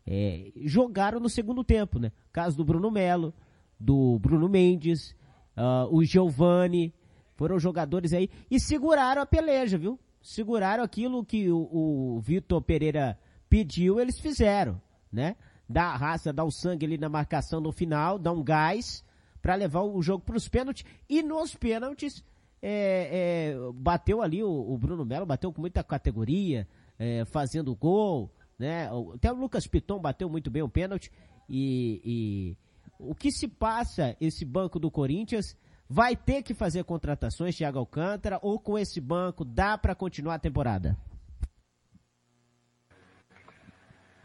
[0.05, 2.11] é, jogaram no segundo tempo, né?
[2.31, 3.33] Caso do Bruno Melo,
[3.79, 5.15] do Bruno Mendes,
[5.57, 6.93] uh, o Giovani,
[7.35, 9.99] foram jogadores aí e seguraram a peleja, viu?
[10.21, 13.17] Seguraram aquilo que o, o Vitor Pereira
[13.49, 15.35] pediu, eles fizeram, né?
[15.67, 19.03] Dar a raça, dar o sangue ali na marcação no final, dar um gás
[19.41, 22.23] para levar o jogo para os pênaltis e nos pênaltis
[22.65, 26.65] é, é, bateu ali o, o, Bruno Melo, bateu com muita categoria,
[26.97, 28.89] é, fazendo gol, né?
[29.13, 31.11] Até o Lucas Piton bateu muito bem o pênalti
[31.49, 32.57] e, e,
[32.97, 35.57] o que se passa esse banco do Corinthians
[35.89, 40.39] vai ter que fazer contratações, Thiago Alcântara, ou com esse banco dá para continuar a
[40.39, 40.97] temporada?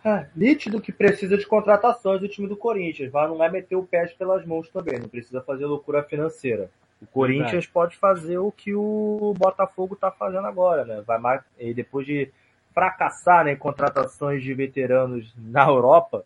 [0.05, 3.83] É, nítido que precisa de contratações do time do Corinthians, mas não é meter o
[3.83, 6.71] pé pelas mãos também, não precisa fazer loucura financeira.
[7.01, 7.71] O Corinthians Verdade.
[7.73, 11.03] pode fazer o que o Botafogo está fazendo agora, né?
[11.07, 12.31] Vai mais, e depois de
[12.75, 16.25] fracassar né, em contratações de veteranos na Europa,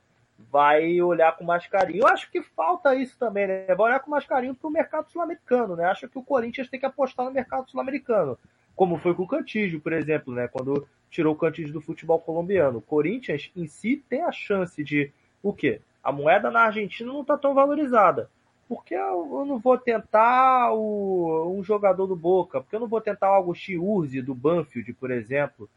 [0.50, 2.02] vai olhar com mais carinho.
[2.02, 3.66] Eu acho que falta isso também, né?
[3.66, 5.84] Vai olhar com mais carinho para o mercado sul-americano, né?
[5.84, 8.38] Acho que o Corinthians tem que apostar no mercado sul-americano,
[8.74, 10.48] como foi com o Cantígio, por exemplo, né?
[10.48, 12.78] Quando tirou o Cantígio do futebol colombiano.
[12.78, 15.80] O Corinthians em si tem a chance de o quê?
[16.02, 18.30] A moeda na Argentina não está tão valorizada
[18.74, 22.58] porque eu não vou tentar o, um jogador do Boca?
[22.58, 25.68] Porque eu não vou tentar o Agustin Urzi do Banfield, por exemplo,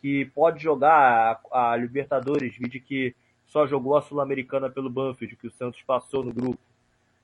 [0.00, 3.12] que pode jogar a, a Libertadores, de que
[3.44, 6.60] só jogou a Sul-Americana pelo Banfield, que o Santos passou no grupo.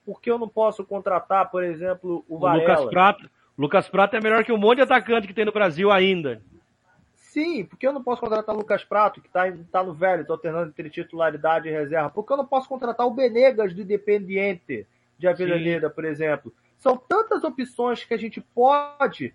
[0.04, 2.80] Por que eu não posso contratar, por exemplo, o, o Varela?
[2.80, 3.30] Lucas Prata.
[3.56, 6.42] Lucas Prata é melhor que um monte de atacante que tem no Brasil ainda.
[7.14, 10.34] Sim, porque eu não posso contratar o Lucas Prato, que está tá no velho, está
[10.34, 12.10] alternando entre titularidade e reserva.
[12.10, 14.88] Porque eu não posso contratar o Benegas do Independiente,
[15.20, 15.94] de Avellaneda, Sim.
[15.94, 16.52] por exemplo.
[16.78, 19.34] São tantas opções que a gente pode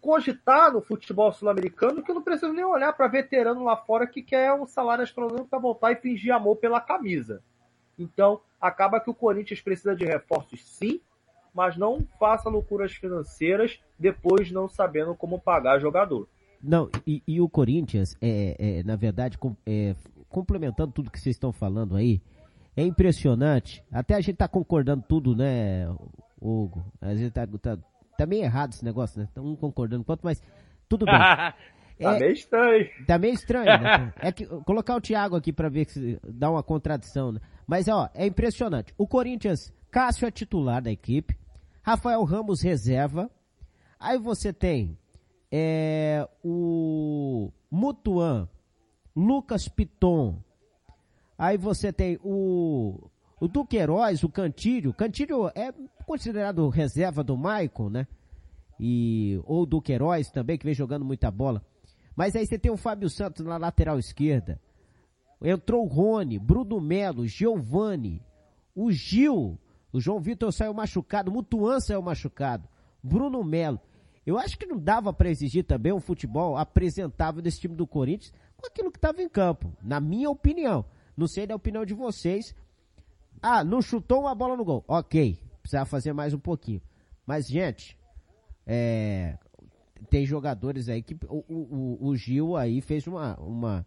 [0.00, 4.22] cogitar no futebol sul-americano que eu não preciso nem olhar para veterano lá fora que
[4.22, 7.42] quer um salário astronômico para voltar e fingir amor pela camisa.
[7.98, 11.00] Então, acaba que o Corinthians precisa de reforços sim,
[11.52, 16.28] mas não faça loucuras financeiras depois não sabendo como pagar jogador.
[16.62, 19.94] Não, e, e o Corinthians, é, é na verdade, com, é,
[20.28, 22.20] complementando tudo que vocês estão falando aí,
[22.76, 23.82] é impressionante.
[23.90, 25.88] Até a gente tá concordando tudo, né,
[26.40, 26.84] Hugo?
[27.00, 27.78] A gente tá, tá,
[28.18, 29.28] tá meio errado esse negócio, né?
[29.34, 30.42] Tá um concordando quanto, mas
[30.88, 31.14] tudo bem.
[31.18, 31.54] tá
[31.98, 32.86] é, meio estranho.
[33.06, 34.12] Tá meio estranho, né?
[34.20, 37.40] É que colocar o Thiago aqui para ver se dá uma contradição, né?
[37.66, 38.94] Mas ó, é impressionante.
[38.98, 41.36] O Corinthians, Cássio é titular da equipe,
[41.82, 43.30] Rafael Ramos reserva.
[43.98, 44.98] Aí você tem
[45.50, 48.46] é, o Mutuan,
[49.14, 50.42] Lucas Piton,
[51.38, 54.94] Aí você tem o, o Duqueiroz, o Cantilho.
[54.94, 55.72] Cantilho é
[56.06, 58.06] considerado reserva do Maicon, né?
[58.78, 61.64] E, ou o Duqueiroz também, que vem jogando muita bola.
[62.14, 64.60] Mas aí você tem o Fábio Santos na lateral esquerda.
[65.42, 68.22] Entrou o Rony, Bruno Melo, Giovani,
[68.74, 69.58] o Gil,
[69.92, 72.66] o João Vitor saiu machucado, Mutuan saiu machucado,
[73.02, 73.78] Bruno Melo.
[74.24, 78.32] Eu acho que não dava para exigir também um futebol apresentável desse time do Corinthians
[78.56, 80.84] com aquilo que estava em campo, na minha opinião.
[81.16, 82.54] Não sei da opinião de vocês.
[83.40, 84.84] Ah, não chutou uma bola no gol.
[84.86, 86.82] Ok, precisava fazer mais um pouquinho.
[87.26, 87.98] Mas, gente,
[88.66, 89.38] é,
[90.10, 93.86] tem jogadores aí que o, o, o, Gil aí fez uma, uma,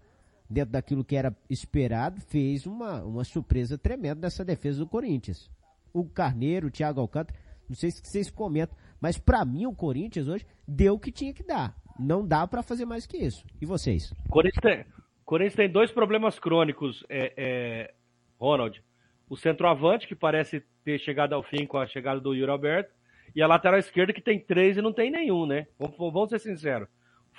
[0.50, 5.50] dentro daquilo que era esperado, fez uma, uma surpresa tremenda nessa defesa do Corinthians.
[5.94, 7.38] O Carneiro, o Thiago Alcântara,
[7.68, 11.34] não sei se vocês comentam, mas para mim o Corinthians hoje deu o que tinha
[11.34, 11.76] que dar.
[12.00, 13.46] Não dá para fazer mais que isso.
[13.62, 14.14] E vocês?
[14.30, 14.86] Corinthians
[15.30, 17.94] Corinthians tem dois problemas crônicos, é, é,
[18.40, 18.84] Ronald.
[19.30, 22.92] O centroavante, que parece ter chegado ao fim com a chegada do Yuri Alberto,
[23.36, 25.68] E a lateral esquerda que tem três e não tem nenhum, né?
[25.78, 26.90] Vamos, vamos ser sinceros.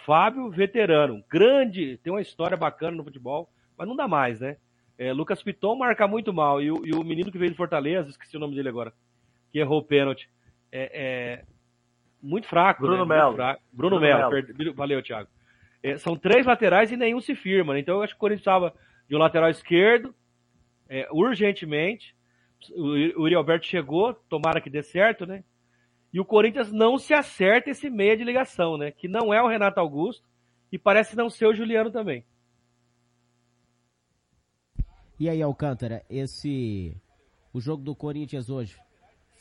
[0.06, 4.56] Fábio, veterano, grande, tem uma história bacana no futebol, mas não dá mais, né?
[4.96, 6.62] É, Lucas Piton marca muito mal.
[6.62, 8.92] E o, e o, menino que veio do Fortaleza, esqueci o nome dele agora,
[9.50, 10.30] que errou o pênalti.
[10.70, 11.44] É, é
[12.22, 12.82] muito fraco.
[12.82, 13.16] Bruno né?
[13.16, 13.34] Melo.
[13.34, 14.30] Bruno, Bruno Melo.
[14.30, 14.74] Melo.
[14.74, 15.28] Valeu, Thiago.
[15.82, 17.74] É, são três laterais e nenhum se firma.
[17.74, 17.80] Né?
[17.80, 18.74] Então eu acho que o Corinthians estava
[19.08, 20.14] de um lateral esquerdo,
[20.88, 22.14] é, urgentemente.
[22.72, 25.42] O, o Uri Alberto chegou, tomara que dê certo, né?
[26.12, 28.90] E o Corinthians não se acerta esse meia de ligação, né?
[28.90, 30.28] Que não é o Renato Augusto
[30.70, 32.24] e parece não ser o Juliano também.
[35.18, 36.96] E aí, Alcântara, esse
[37.52, 38.76] o jogo do Corinthians hoje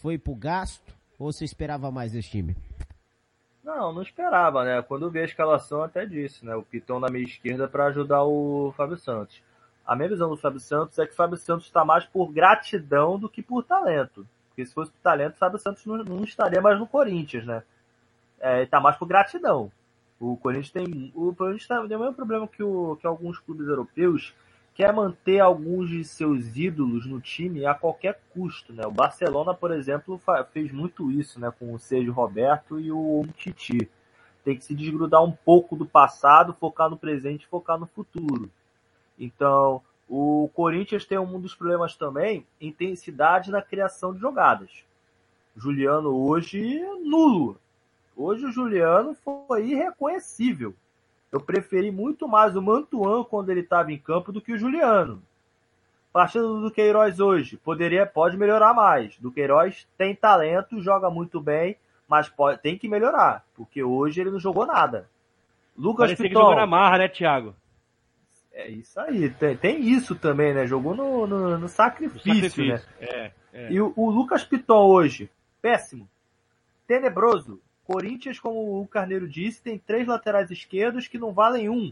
[0.02, 2.56] foi pro gasto ou você esperava mais desse time?
[3.70, 4.82] Não, não esperava, né?
[4.82, 6.56] Quando vi a escalação até disse, né?
[6.56, 9.44] O Pitão na meia esquerda para ajudar o Fábio Santos.
[9.86, 13.20] A minha visão do Fábio Santos é que o Fábio Santos está mais por gratidão
[13.20, 14.26] do que por talento.
[14.48, 17.62] Porque se fosse por talento, o Fábio Santos não, não estaria mais no Corinthians, né?
[18.40, 19.72] É, tá mais por gratidão.
[20.20, 21.12] O Corinthians tem.
[21.14, 24.34] O Corinthians tá, tem o mesmo problema que, o, que alguns clubes europeus,
[24.74, 28.86] quer manter alguns de seus ídolos no time a qualquer custo, né?
[28.86, 31.52] O Barcelona, por exemplo, fez muito isso, né?
[31.58, 33.90] Com o Sérgio Roberto e o Titi.
[34.44, 38.50] Tem que se desgrudar um pouco do passado, focar no presente, focar no futuro.
[39.20, 44.84] Então, o Corinthians tem um dos problemas também, intensidade na criação de jogadas.
[45.56, 47.60] Juliano hoje nulo.
[48.16, 50.74] Hoje o Juliano foi irreconhecível.
[51.32, 55.22] Eu preferi muito mais o Mantuan quando ele estava em campo do que o Juliano.
[56.12, 59.16] Partindo do Queiroz hoje, poderia, pode melhorar mais.
[59.20, 61.76] Do Queiroz tem talento, joga muito bem,
[62.08, 65.08] mas pode, tem que melhorar, porque hoje ele não jogou nada.
[65.78, 66.40] Lucas Parecia Piton.
[66.40, 67.56] que jogou na marra, né, Thiago?
[68.52, 70.66] É isso aí, tem, tem isso também, né?
[70.66, 72.82] Jogou no, no, no sacrifício, sacrifício, né?
[73.00, 73.72] É, é.
[73.72, 75.30] E o, o Lucas Piton hoje,
[75.62, 76.10] péssimo,
[76.88, 77.62] tenebroso,
[77.92, 81.92] Corinthians, como o Carneiro disse, tem três laterais esquerdos que não valem um.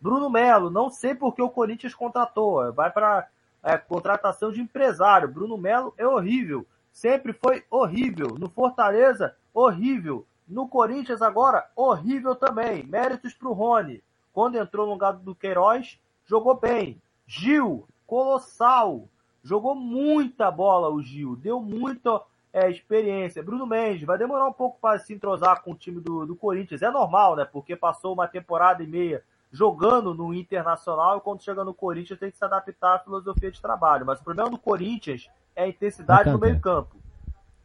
[0.00, 3.28] Bruno Melo, não sei porque o Corinthians contratou, vai para
[3.62, 5.28] é, contratação de empresário.
[5.28, 8.36] Bruno Melo é horrível, sempre foi horrível.
[8.36, 10.26] No Fortaleza, horrível.
[10.48, 12.82] No Corinthians agora, horrível também.
[12.82, 14.02] Méritos para o Rony.
[14.32, 17.00] Quando entrou no lugar do Queiroz, jogou bem.
[17.28, 19.08] Gil, colossal.
[19.44, 22.20] Jogou muita bola o Gil, deu muito
[22.52, 23.42] é, experiência.
[23.42, 26.82] Bruno Mendes vai demorar um pouco para se entrosar com o time do, do Corinthians.
[26.82, 27.44] É normal, né?
[27.44, 32.30] Porque passou uma temporada e meia jogando no Internacional e quando chega no Corinthians tem
[32.30, 34.04] que se adaptar à filosofia de trabalho.
[34.04, 36.96] Mas o problema do Corinthians é a intensidade no meio campo.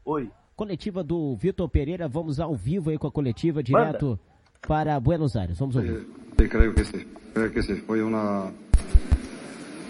[0.05, 0.29] Oi.
[0.55, 4.19] Coletiva do Vitor Pereira, vamos ao vivo aí com a coletiva, direto Manda.
[4.67, 5.57] para Buenos Aires.
[5.57, 6.07] Vamos ouvir.
[6.37, 7.05] Eu creio que sim.
[7.33, 7.77] Creio que sim.
[7.77, 8.51] Foi uma,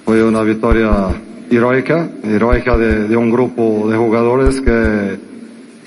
[0.06, 0.88] foi uma vitória
[1.56, 5.18] heroica, heroica de, un grupo de jugadores que,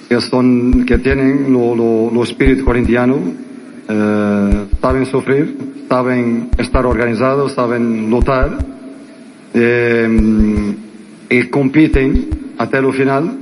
[0.09, 3.17] que son, que tienen lo, lo, lo espíritu corintiano,
[3.89, 5.57] eh, saben sufrir,
[5.89, 8.59] saben estar organizados, saben luchar,
[9.55, 10.75] eh,
[11.31, 13.39] y compiten hasta el final,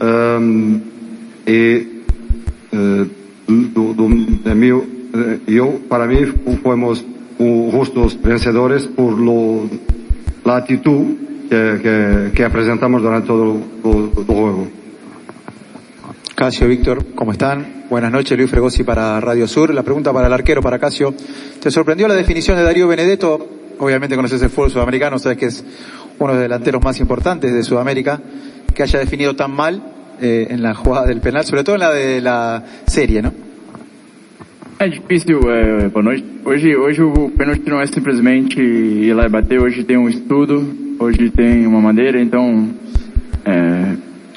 [0.00, 0.80] eh,
[1.46, 1.52] y
[2.76, 3.08] eh,
[3.46, 4.68] de mí,
[5.46, 6.16] yo, para mí,
[6.62, 7.04] fuimos
[7.38, 9.68] justos vencedores por lo,
[10.44, 11.14] la actitud
[11.48, 14.68] que, que, presentamos durante todo el juego.
[16.34, 17.84] Casio, Víctor, ¿cómo están?
[17.88, 19.72] Buenas noches, Luis Fregosi para Radio Sur.
[19.72, 21.14] La pregunta para el arquero, para Casio.
[21.60, 23.48] ¿Te sorprendió la definición de Darío Benedetto?
[23.78, 25.64] Obviamente conoces el fútbol sudamericano, sabes que es
[26.18, 28.20] uno de los delanteros más importantes de Sudamérica,
[28.74, 29.82] que haya definido tan mal
[30.20, 33.32] eh, en la jugada del penal, sobre todo en la de la serie, ¿no?
[34.76, 36.24] É difícil, é, boa noite.
[36.44, 40.83] Hoje, hoje o pênalti não é simplesmente ir lá e bater, hoje tem um estudo,
[41.04, 42.70] hoje tem uma madeira, então
[43.44, 43.94] é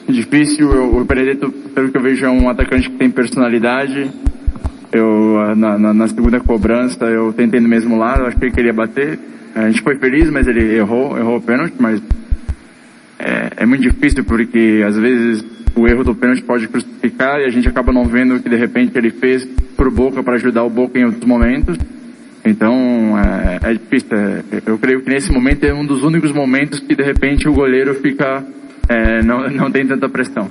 [0.09, 0.69] difícil.
[0.71, 4.11] Eu, o Benedetto, pelo que eu vejo, é um atacante que tem personalidade.
[4.91, 8.73] Eu, na, na, na segunda cobrança, eu tentei no mesmo lado, acho que ele queria
[8.73, 9.17] bater.
[9.55, 12.01] A gente foi feliz, mas ele errou, errou o pênalti, mas
[13.17, 15.43] é, é muito difícil porque às vezes
[15.75, 18.55] o erro do pênalti pode crucificar e a gente acaba não vendo o que de
[18.55, 21.77] repente ele fez pro Boca para ajudar o Boca em outros momentos.
[22.45, 24.09] Então é, é difícil.
[24.17, 27.53] É, eu creio que nesse momento é um dos únicos momentos que de repente o
[27.53, 28.43] goleiro fica
[28.89, 30.49] é, não, não tem tanta pressão.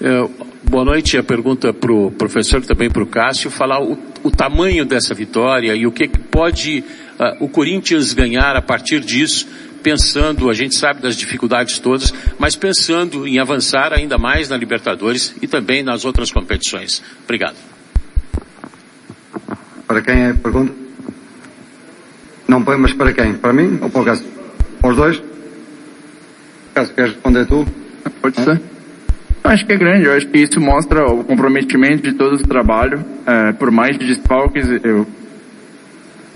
[0.00, 0.28] É,
[0.68, 1.16] boa noite.
[1.18, 5.14] A pergunta para o professor e também para o Cássio falar o, o, tamanho dessa
[5.14, 6.82] vitória e o que, que pode
[7.20, 9.46] uh, o Corinthians ganhar a partir disso
[9.82, 15.34] pensando, a gente sabe das dificuldades todas, mas pensando em avançar ainda mais na Libertadores
[15.42, 17.02] e também nas outras competições.
[17.24, 17.71] Obrigado.
[19.92, 20.72] Para quem é a pergunta?
[22.48, 23.34] Não põe, mas para quem?
[23.34, 24.26] Para mim ou para o Cássio?
[24.80, 25.22] Para os dois?
[26.72, 27.66] Cássio, queres responder tu?
[28.22, 28.58] Pode ser.
[29.44, 33.04] Acho que é grande, eu acho que isso mostra o comprometimento de todo o trabalho.
[33.26, 35.06] É, por mais de desfalques, eu,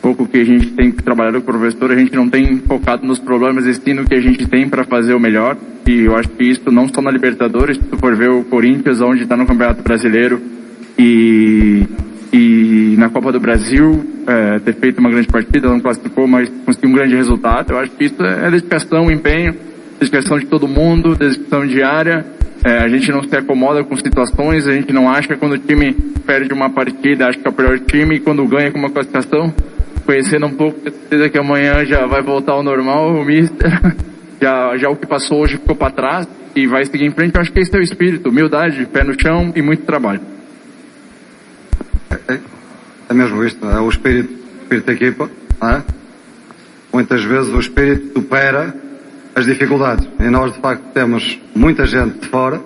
[0.02, 3.06] pouco que a gente tem que trabalhar com o professor, a gente não tem focado
[3.06, 5.56] nos problemas, e sim no que a gente tem para fazer o melhor.
[5.86, 9.00] E eu acho que isso não só na Libertadores, se tu for ver o Corinthians,
[9.00, 10.42] onde está no Campeonato Brasileiro
[10.98, 11.86] e,
[12.32, 16.90] e na Copa do Brasil, é, ter feito uma grande partida, não classificou, mas conseguiu
[16.90, 17.72] um grande resultado.
[17.72, 19.54] Eu acho que isso é dedicação, empenho,
[19.98, 22.24] dedicação de todo mundo, dedicação diária
[22.66, 25.58] é, a gente não se acomoda com situações, a gente não acha que quando o
[25.58, 25.92] time
[26.26, 29.54] perde uma partida, acha que é o pior time, e quando ganha com uma classificação,
[30.04, 33.70] conhecendo um pouco, certeza que amanhã já vai voltar ao normal, o Mister,
[34.42, 37.40] já, já o que passou hoje ficou para trás, e vai seguir em frente, eu
[37.40, 40.20] acho que esse é o espírito, humildade, pé no chão e muito trabalho.
[42.10, 42.38] É,
[43.08, 45.30] é mesmo isto, é o espírito, espírito da equipa,
[45.62, 45.82] é?
[46.92, 48.74] Muitas vezes o espírito supera
[49.34, 50.08] as dificuldades.
[50.18, 52.60] E nós, de facto, temos muita gente de fora.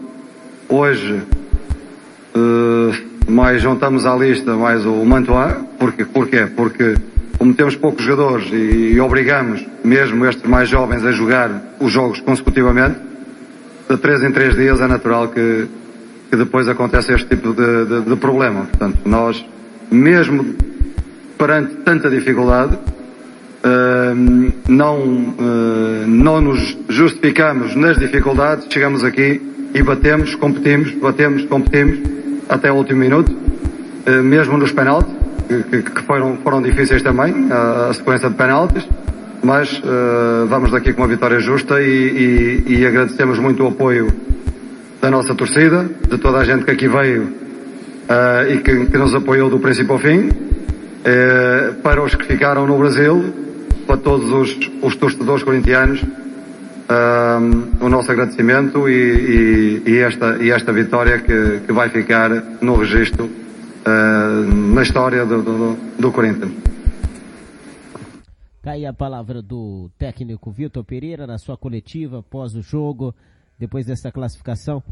[0.69, 1.21] Hoje,
[2.35, 5.67] uh, mais juntamos à lista mais o Mantuan.
[5.79, 6.05] Porquê?
[6.05, 6.47] Porquê?
[6.47, 6.95] Porque,
[7.39, 11.51] como temos poucos jogadores e, e obrigamos mesmo estes mais jovens a jogar
[11.81, 13.01] os jogos consecutivamente,
[13.89, 15.67] de três em três dias é natural que,
[16.31, 18.67] que depois aconteça este tipo de, de, de problema.
[18.67, 19.45] Portanto, nós,
[19.91, 20.55] mesmo
[21.37, 22.79] perante tanta dificuldade,
[23.61, 29.39] Uh, não, uh, não nos justificamos nas dificuldades, chegamos aqui
[29.75, 31.99] e batemos, competimos, batemos, competimos
[32.49, 35.13] até o último minuto, uh, mesmo nos penaltis,
[35.69, 38.89] que, que, foram, foram difíceis também, a, a sequência de penaltis,
[39.43, 39.83] mas
[40.49, 44.09] vamos daqui com uma vitória justa e, e, e, agradecemos muito o apoio
[45.01, 47.33] da nossa torcida, de toda a gente que aqui veio
[48.49, 50.29] e que, que nos apoiou do princípio ao fim,
[51.83, 53.33] para os que ficaram no Brasil,
[53.87, 56.03] para todos os, os torcedores corintianos
[56.91, 62.31] um, o nosso agradecimento e, e, e, esta, e esta vitória que, que vai ficar
[62.61, 66.53] no registro uh, na história do, do, do Corinthians.
[68.63, 73.15] Tá aí a palavra do técnico Vitor Pereira na sua coletiva após o jogo,
[73.61, 74.83] depois dessa classificação.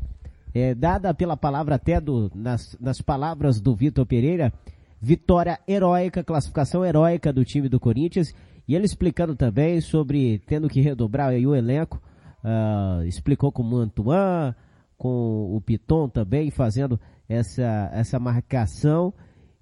[0.54, 4.52] É, dada pela palavra até do, nas, nas palavras do Vitor Pereira,
[5.00, 8.34] vitória heróica, classificação heróica do time do Corinthians
[8.66, 12.00] e ele explicando também sobre tendo que redobrar aí o elenco,
[12.44, 14.54] uh, explicou com o Mantuan,
[14.96, 19.14] com o Piton também, fazendo essa, essa marcação.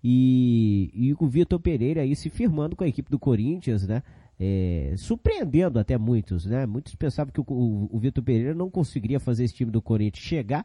[0.02, 4.02] E, e o Vitor Pereira aí se firmando com a equipe do Corinthians, né?
[4.38, 6.66] É, surpreendendo até muitos, né?
[6.66, 10.24] Muitos pensavam que o, o, o Vitor Pereira não conseguiria fazer esse time do Corinthians
[10.24, 10.64] chegar.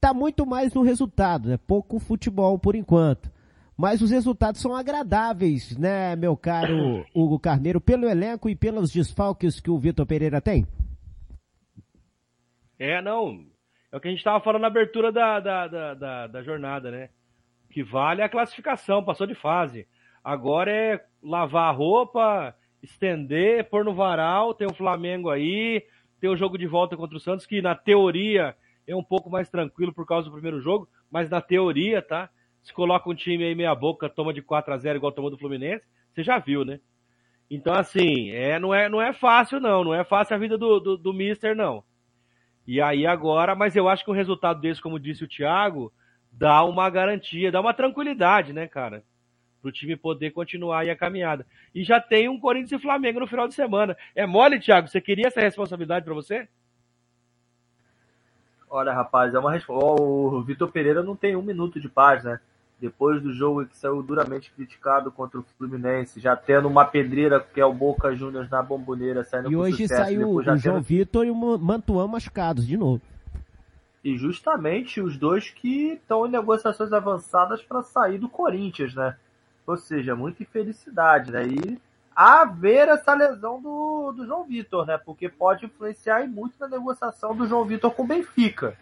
[0.00, 1.56] Tá muito mais no resultado, né?
[1.56, 3.30] Pouco futebol por enquanto
[3.76, 9.58] mas os resultados são agradáveis, né, meu caro Hugo Carneiro, pelo elenco e pelos desfalques
[9.58, 10.66] que o Vitor Pereira tem?
[12.78, 13.44] É, não.
[13.90, 16.90] É o que a gente estava falando na abertura da, da, da, da, da jornada,
[16.90, 17.08] né?
[17.68, 19.86] O que vale é a classificação, passou de fase.
[20.22, 25.84] Agora é lavar a roupa, estender, pôr no varal, tem o Flamengo aí,
[26.20, 29.48] tem o jogo de volta contra o Santos, que na teoria é um pouco mais
[29.48, 32.28] tranquilo por causa do primeiro jogo, mas na teoria, tá?
[32.62, 35.38] se coloca um time aí meia boca, toma de 4 a 0 igual tomou do
[35.38, 36.78] Fluminense, você já viu, né?
[37.50, 39.84] Então, assim, é, não, é, não é fácil, não.
[39.84, 41.84] Não é fácil a vida do, do, do Mister, não.
[42.66, 45.92] E aí agora, mas eu acho que um resultado desse, como disse o Thiago,
[46.30, 49.04] dá uma garantia, dá uma tranquilidade, né, cara?
[49.62, 51.46] Pro time poder continuar aí a caminhada.
[51.74, 53.96] E já tem um Corinthians e Flamengo no final de semana.
[54.14, 54.88] É mole, Thiago?
[54.88, 56.48] Você queria essa responsabilidade para você?
[58.68, 60.02] Olha, rapaz, é uma resposta.
[60.02, 62.40] O Vitor Pereira não tem um minuto de paz, né?
[62.82, 67.60] depois do jogo que saiu duramente criticado contra o Fluminense, já tendo uma pedreira que
[67.60, 70.56] é o Boca Juniors na bomboneira saindo E hoje sucesso, saiu o tendo...
[70.56, 73.00] João Vitor e o Mantuan machucados de novo.
[74.02, 79.16] E justamente os dois que estão em negociações avançadas para sair do Corinthians, né?
[79.66, 81.46] Ou seja, muita infelicidade, né?
[81.46, 81.80] E
[82.14, 84.98] haver essa lesão do, do João Vitor, né?
[84.98, 88.76] Porque pode influenciar muito na negociação do João Vitor com o Benfica.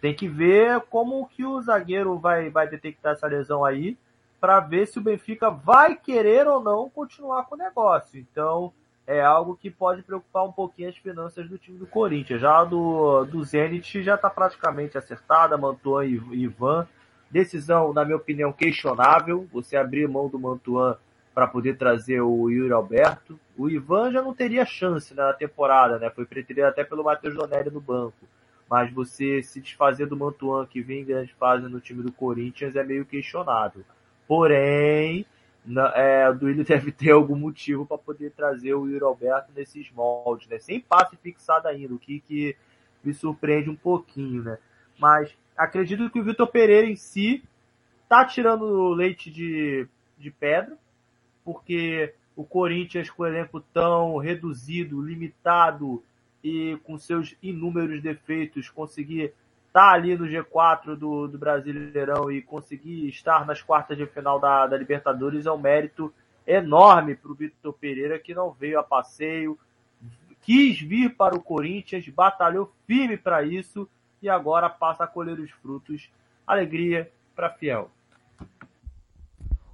[0.00, 3.98] Tem que ver como que o zagueiro vai, vai detectar essa lesão aí
[4.40, 8.20] para ver se o Benfica vai querer ou não continuar com o negócio.
[8.20, 8.72] Então,
[9.06, 12.40] é algo que pode preocupar um pouquinho as finanças do time do Corinthians.
[12.40, 16.86] Já do, do Zenit já está praticamente acertada, Mantuan e Ivan.
[17.30, 19.46] Decisão, na minha opinião, questionável.
[19.52, 20.96] Você abrir mão do Mantuan
[21.34, 23.38] para poder trazer o Yuri Alberto.
[23.56, 26.10] O Ivan já não teria chance na temporada, né?
[26.10, 28.26] Foi preterido até pelo Matheus Donelli no banco
[28.68, 32.76] mas você se desfazer do Mantuan que vem em grande fase no time do Corinthians
[32.76, 33.82] é meio questionável.
[34.26, 35.24] Porém,
[35.64, 39.90] na, é, o Duílio deve ter algum motivo para poder trazer o Yuri Alberto nesses
[39.90, 40.58] moldes, né?
[40.58, 42.56] Sem passe fixado ainda, o que, que
[43.02, 44.58] me surpreende um pouquinho, né?
[44.98, 47.42] Mas acredito que o Vitor Pereira em si
[48.08, 49.86] tá tirando leite de,
[50.16, 50.78] de pedra,
[51.44, 56.02] porque o Corinthians com o elenco tão reduzido, limitado
[56.42, 59.34] e com seus inúmeros defeitos conseguir
[59.66, 64.38] estar tá ali no G4 do, do Brasileirão e conseguir estar nas quartas de final
[64.38, 66.14] da, da Libertadores é um mérito
[66.46, 69.58] enorme para o Vitor Pereira que não veio a passeio,
[70.40, 73.88] quis vir para o Corinthians, batalhou firme para isso
[74.22, 76.10] e agora passa a colher os frutos.
[76.46, 77.90] Alegria para Fiel.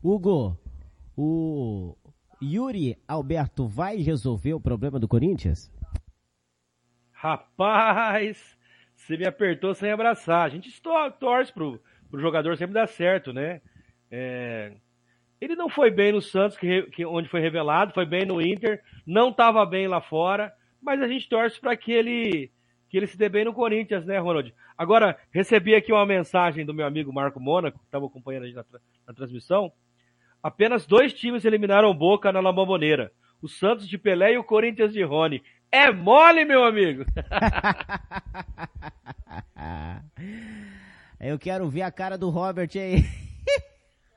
[0.03, 0.59] Hugo,
[1.17, 1.97] o
[2.43, 5.73] Yuri Alberto vai resolver o problema do Corinthians?
[7.13, 8.59] Rapaz,
[8.95, 10.45] você me apertou sem abraçar.
[10.45, 10.71] A gente
[11.19, 11.81] torce pro,
[12.11, 13.63] pro jogador sempre dar certo, né?
[14.11, 14.75] É,
[15.41, 18.83] ele não foi bem no Santos, que, que, onde foi revelado, foi bem no Inter,
[19.07, 22.51] não estava bem lá fora, mas a gente torce para que ele
[22.95, 24.55] que ele se dê bem no Corinthians, né, Ronald?
[24.79, 28.55] Agora, recebi aqui uma mensagem do meu amigo Marco Mônaco, que estava acompanhando a gente
[28.55, 28.65] na,
[29.09, 29.73] na, transmissão.
[30.41, 33.11] Apenas dois times eliminaram Boca na Lamboneira.
[33.43, 35.43] O Santos de Pelé e o Corinthians de Rony.
[35.73, 37.05] É mole, meu amigo!
[41.19, 43.03] Eu quero ver a cara do Robert aí.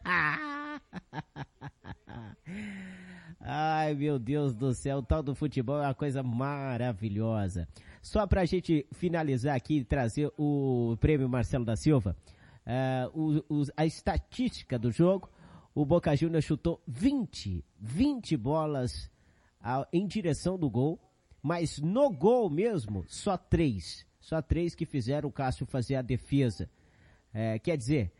[3.41, 7.67] Ai, meu Deus do céu, o tal do futebol é uma coisa maravilhosa.
[8.07, 12.15] Só para a gente finalizar aqui trazer o prêmio Marcelo da Silva,
[12.65, 15.29] uh, o, o, a estatística do jogo,
[15.75, 19.11] o Boca Juniors chutou 20, 20 bolas
[19.91, 20.97] em direção do gol,
[21.43, 24.05] mas no gol mesmo, só três.
[24.21, 26.69] Só três que fizeram o Cássio fazer a defesa.
[27.33, 28.13] É, quer dizer,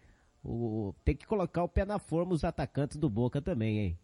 [0.43, 3.99] o, tem que colocar o pé na forma os atacantes do Boca também, hein?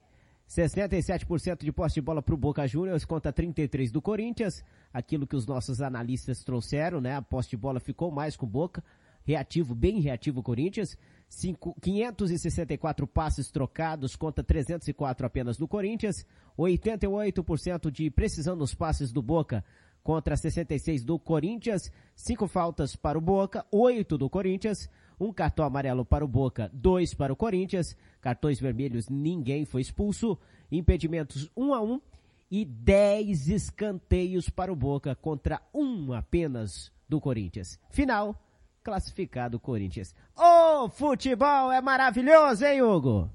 [0.50, 4.64] 67% de posse de bola para o Boca Juniors contra 33 do Corinthians.
[4.94, 7.16] Aquilo que os nossos analistas trouxeram, né?
[7.16, 8.84] A posse de bola ficou mais com o Boca.
[9.26, 10.98] Reativo, bem reativo o Corinthians.
[11.30, 16.26] Cinco, 564 passes trocados contra 304 apenas do Corinthians.
[16.58, 19.64] 88% de precisão nos passes do Boca
[20.04, 21.92] contra 66 do Corinthians.
[22.16, 24.90] Cinco faltas para o Boca, oito do Corinthians
[25.20, 30.38] um cartão amarelo para o Boca, dois para o Corinthians, cartões vermelhos, ninguém foi expulso,
[30.72, 32.02] impedimentos um a um
[32.50, 37.80] e dez escanteios para o Boca contra um apenas do Corinthians.
[37.90, 38.36] Final,
[38.84, 40.16] classificado Corinthians.
[40.38, 43.30] O oh, futebol é maravilhoso, hein, Hugo?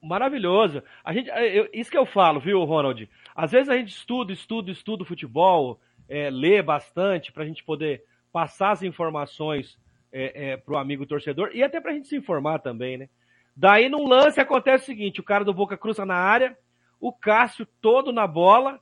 [0.00, 0.82] Maravilhoso.
[1.02, 3.08] A gente, eu, isso que eu falo, viu, Ronald?
[3.34, 7.64] Às vezes a gente estuda, estuda, estuda o futebol, é, lê bastante para a gente
[7.64, 9.78] poder passar as informações
[10.10, 13.08] é, é, para o amigo torcedor e até para a gente se informar também, né?
[13.54, 16.56] Daí num lance acontece o seguinte, o cara do Boca cruza na área,
[16.98, 18.80] o Cássio todo na bola,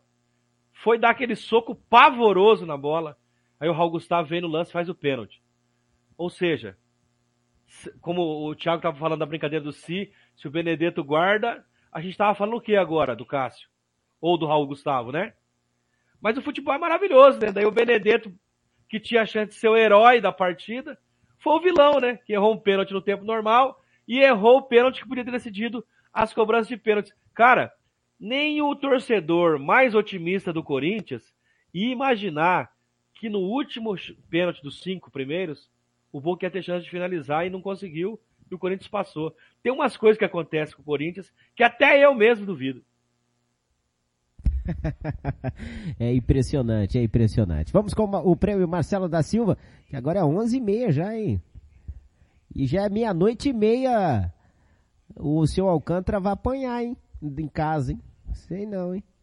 [0.72, 3.16] foi dar aquele soco pavoroso na bola,
[3.58, 5.42] aí o Raul Gustavo vem no lance faz o pênalti.
[6.16, 6.76] Ou seja,
[8.00, 12.12] como o Thiago estava falando da brincadeira do Si, se o Benedetto guarda, a gente
[12.12, 13.68] estava falando o que agora do Cássio?
[14.20, 15.34] Ou do Raul Gustavo, né?
[16.20, 17.50] Mas o futebol é maravilhoso, né?
[17.50, 18.32] Daí o Benedetto
[18.90, 20.98] que tinha a chance de ser o herói da partida,
[21.38, 22.18] foi o vilão, né?
[22.26, 25.86] Que errou um pênalti no tempo normal e errou o pênalti que podia ter decidido
[26.12, 27.14] as cobranças de pênaltis.
[27.32, 27.72] Cara,
[28.18, 31.22] nem o torcedor mais otimista do Corinthians
[31.72, 32.72] ia imaginar
[33.14, 33.94] que no último
[34.28, 35.70] pênalti dos cinco primeiros,
[36.12, 38.20] o Boca ia ter chance de finalizar e não conseguiu,
[38.50, 39.34] e o Corinthians passou.
[39.62, 42.84] Tem umas coisas que acontecem com o Corinthians que até eu mesmo duvido.
[45.98, 47.72] é impressionante, é impressionante.
[47.72, 49.56] Vamos com o prêmio Marcelo da Silva,
[49.88, 51.40] que agora é 11 e meia já, hein?
[52.54, 54.32] E já é meia-noite e meia.
[55.16, 56.96] O seu Alcântara vai apanhar, hein?
[57.22, 58.00] Em casa, hein?
[58.32, 59.02] Sei não, hein?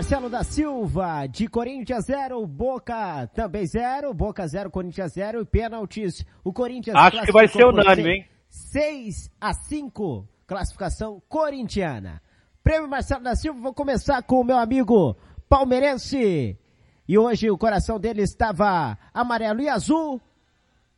[0.00, 6.24] Marcelo da Silva, de Corinthians 0, Boca também 0, Boca 0, Corinthians 0 e pênaltis.
[6.42, 8.28] O Corinthians Acho que vai ser unânime, hein?
[8.48, 12.22] 6 a 5, classificação corintiana.
[12.64, 15.14] Prêmio Marcelo da Silva, vou começar com o meu amigo
[15.46, 16.58] palmeirense.
[17.06, 20.18] E hoje o coração dele estava amarelo e azul.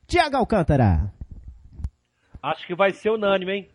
[0.06, 1.12] Tiago Alcântara.
[2.40, 3.68] Acho que vai ser unânime, hein?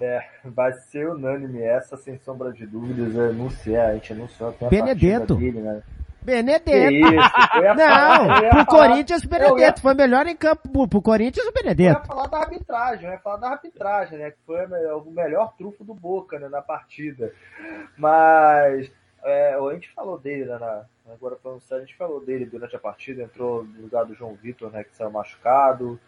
[0.00, 3.14] É, vai ser unânime essa, sem sombra de dúvidas.
[3.14, 5.34] Eu anunciei, a gente anunciou até a Benedetto.
[5.36, 5.82] dele, né?
[6.22, 6.70] Benedetto.
[6.94, 9.80] Isso, eu falar- Não, eu ia pro falar- Corinthians o eu ia- Benedetto.
[9.82, 12.00] Foi melhor em campo pro, Corinthians o Eu Benedetto.
[12.00, 14.30] ia falar da arbitragem, eu ia falar da arbitragem, né?
[14.30, 17.30] Que foi o melhor trufo do Boca né, na partida.
[17.96, 18.90] Mas
[19.22, 20.58] é, a gente falou dele, né?
[20.58, 24.14] na- agora falando sério, a gente falou dele durante a partida, entrou no lugar do
[24.14, 24.82] João Vitor, né?
[24.84, 26.00] Que saiu machucado.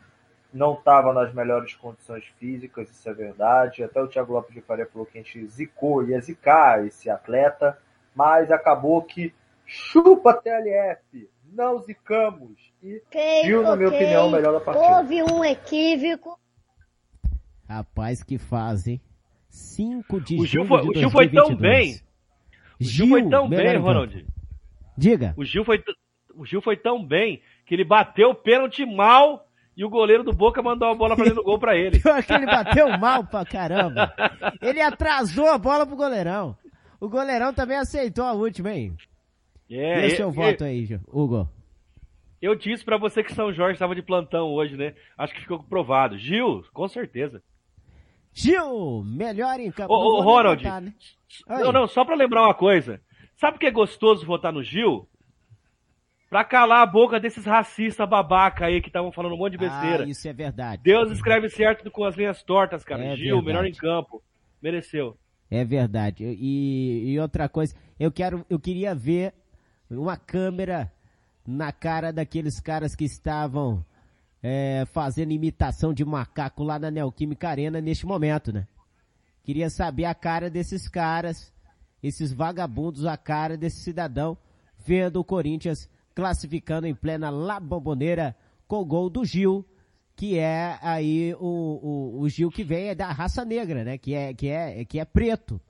[0.57, 3.85] Não estava nas melhores condições físicas, isso é verdade.
[3.85, 7.79] Até o Thiago Lopes de Faria falou que a gente zicou, ia zicar esse atleta,
[8.15, 9.35] mas acabou que
[9.67, 12.73] chupa TLF, não zicamos.
[12.83, 13.03] E
[13.45, 14.97] Gil, na minha opinião, o melhor da partida.
[14.97, 16.39] Houve um equívoco.
[17.69, 19.01] Rapaz, que fase, hein?
[19.51, 21.61] 5 de O Gil foi, de o Gil foi tão 2022.
[21.61, 22.01] bem.
[22.81, 23.77] O Gil foi tão bem.
[23.77, 24.27] Ronald.
[24.97, 25.35] Diga.
[25.37, 25.85] O Gil foi,
[26.35, 29.46] o Gil foi tão bem que ele bateu o pênalti mal
[29.77, 32.01] e o goleiro do Boca mandou a bola pra dentro do gol pra ele.
[32.05, 34.13] Eu acho que ele bateu mal pra caramba.
[34.63, 36.57] Ele atrasou a bola pro goleirão.
[37.01, 38.97] O goleirão também aceitou a última, hein?
[39.71, 41.01] É, e o e- seu e- voto aí, Gil?
[41.09, 41.49] Hugo?
[42.41, 44.95] Eu disse pra você que São Jorge estava de plantão hoje, né?
[45.19, 46.17] Acho que ficou provado.
[46.19, 47.43] Gil, com certeza.
[48.33, 49.93] Gil, melhor em campo.
[49.95, 50.63] Ô, ô, Ronald.
[50.63, 50.93] votar, né?
[51.49, 53.01] Não, não, só pra lembrar uma coisa.
[53.37, 55.09] Sabe o que é gostoso votar no Gil?
[56.29, 60.05] Pra calar a boca desses racistas babaca aí que estavam falando um monte de besteira.
[60.05, 60.83] Ah, isso é verdade.
[60.83, 63.05] Deus escreve certo com as linhas tortas, cara.
[63.05, 63.47] É Gil, verdade.
[63.47, 64.23] melhor em campo.
[64.61, 65.17] Mereceu.
[65.49, 66.25] É verdade.
[66.25, 69.33] E, e outra coisa, eu quero, eu queria ver
[69.89, 70.93] uma câmera
[71.47, 73.85] na cara daqueles caras que estavam
[74.43, 78.67] é, fazendo imitação de macaco lá na Neoquímica Arena neste momento, né?
[79.45, 81.53] Queria saber a cara desses caras,
[82.03, 84.37] esses vagabundos, a cara desse cidadão,
[84.77, 88.35] vendo o Corinthians classificando em plena La Bombonera
[88.67, 89.65] com o gol do Gil,
[90.17, 93.99] que é aí o, o, o Gil que vem é da raça negra, né?
[93.99, 95.61] Que é, que é, que é preto.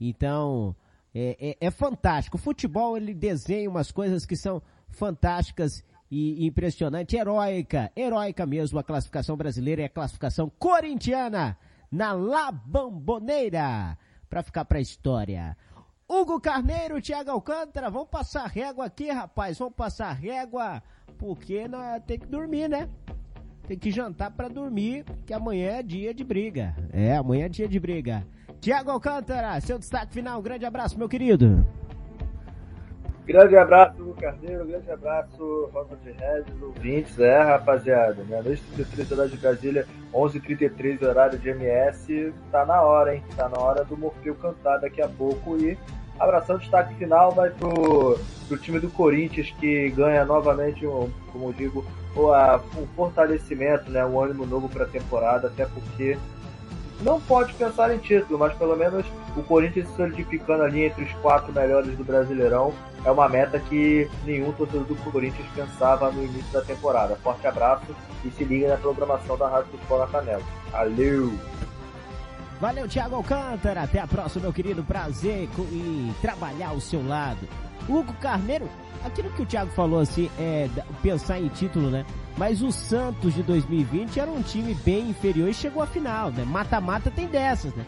[0.00, 0.76] Então,
[1.12, 2.36] é, é, é fantástico.
[2.36, 8.84] O futebol, ele desenha umas coisas que são fantásticas e impressionante, heróica, heróica mesmo a
[8.84, 11.58] classificação brasileira e a classificação corintiana
[11.90, 15.56] na La Bamboneira, para ficar pra história.
[16.12, 20.82] Hugo Carneiro, Thiago Alcântara, vamos passar régua aqui, rapaz, vamos passar régua,
[21.16, 22.88] porque nós tem que dormir, né?
[23.68, 26.74] Tem que jantar pra dormir, que amanhã é dia de briga.
[26.92, 28.26] É, amanhã é dia de briga.
[28.60, 31.64] Tiago Alcântara, seu destaque final, um grande abraço, meu querido.
[33.30, 34.66] Grande abraço, Hugo Carneiro.
[34.66, 37.16] Grande abraço, Ronald Regis, ouvintes.
[37.20, 38.24] É, rapaziada.
[38.24, 42.34] Meia-noite 33 horário de Brasília, 11h33 horário de MS.
[42.50, 43.22] Tá na hora, hein?
[43.36, 45.56] Tá na hora do Morfeu cantar daqui a pouco.
[45.58, 45.78] E
[46.18, 48.18] abração, destaque final vai pro,
[48.48, 54.04] pro time do Corinthians, que ganha novamente, um, como eu digo, um fortalecimento, né?
[54.04, 55.46] Um ânimo novo pra temporada.
[55.46, 56.18] Até porque
[57.02, 59.04] não pode pensar em título, mas pelo menos
[59.36, 62.72] o Corinthians se solidificando ali entre os quatro melhores do Brasileirão
[63.04, 67.16] é uma meta que nenhum torcedor do Corinthians pensava no início da temporada.
[67.16, 70.42] Forte abraço e se liga na programação da Rádio Futebol na Canela.
[70.70, 71.32] Valeu!
[72.60, 73.82] Valeu, Thiago Alcântara.
[73.82, 74.84] Até a próxima, meu querido.
[74.84, 77.48] Prazer em trabalhar ao seu lado.
[77.88, 78.68] Hugo Carneiro,
[79.02, 80.68] aquilo que o Thiago falou assim, é
[81.02, 82.04] pensar em título, né?
[82.36, 86.44] Mas o Santos de 2020 era um time bem inferior e chegou à final, né?
[86.44, 87.84] Mata-mata tem dessas, né?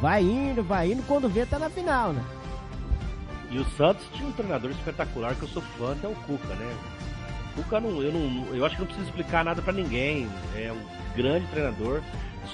[0.00, 2.24] Vai indo, vai indo, quando vê tá na final, né?
[3.50, 6.54] E o Santos tinha um treinador espetacular que eu sou fã, que é o Cuca,
[6.54, 6.76] né?
[7.50, 10.26] O Cuca não, eu não, eu acho que não preciso explicar nada pra ninguém.
[10.56, 12.00] É um grande treinador.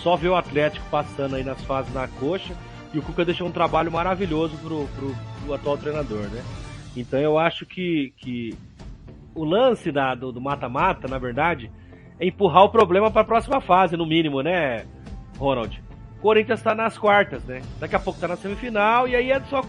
[0.03, 2.55] Só ver o Atlético passando aí nas fases na coxa
[2.93, 6.43] e o Cuca deixou um trabalho maravilhoso pro, pro, pro atual treinador, né?
[6.97, 8.59] Então eu acho que, que
[9.39, 11.71] o lance da, do mata-mata, na verdade,
[12.19, 14.85] é empurrar o problema pra próxima fase, no mínimo, né,
[15.39, 15.81] Ronald?
[16.19, 17.63] O Corinthians tá nas quartas, né?
[17.79, 19.63] Daqui a pouco tá na semifinal e aí é só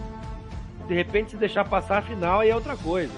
[0.88, 3.12] de repente se deixar passar a final aí é outra coisa.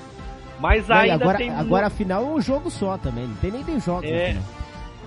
[0.60, 3.50] Mas Não, ainda agora, tem agora a final é um jogo só também, não tem
[3.50, 4.04] nem tem jogos.
[4.04, 4.42] É, final.